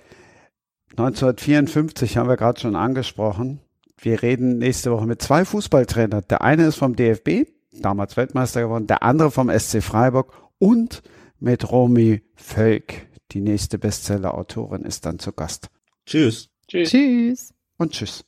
[0.93, 3.61] 1954 haben wir gerade schon angesprochen.
[3.97, 6.25] Wir reden nächste Woche mit zwei Fußballtrainern.
[6.29, 11.03] Der eine ist vom DFB, damals Weltmeister geworden, der andere vom SC Freiburg und
[11.39, 13.07] mit Romy Völk.
[13.33, 15.69] Die nächste Bestseller-Autorin ist dann zu Gast.
[16.07, 16.49] Tschüss.
[16.67, 16.91] Tschüss.
[16.91, 17.55] Tschüss.
[17.77, 18.25] Und tschüss.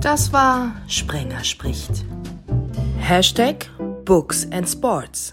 [0.00, 2.04] Das war Sprenger spricht.
[3.08, 3.64] Hashtag
[4.04, 5.32] Books and Sports.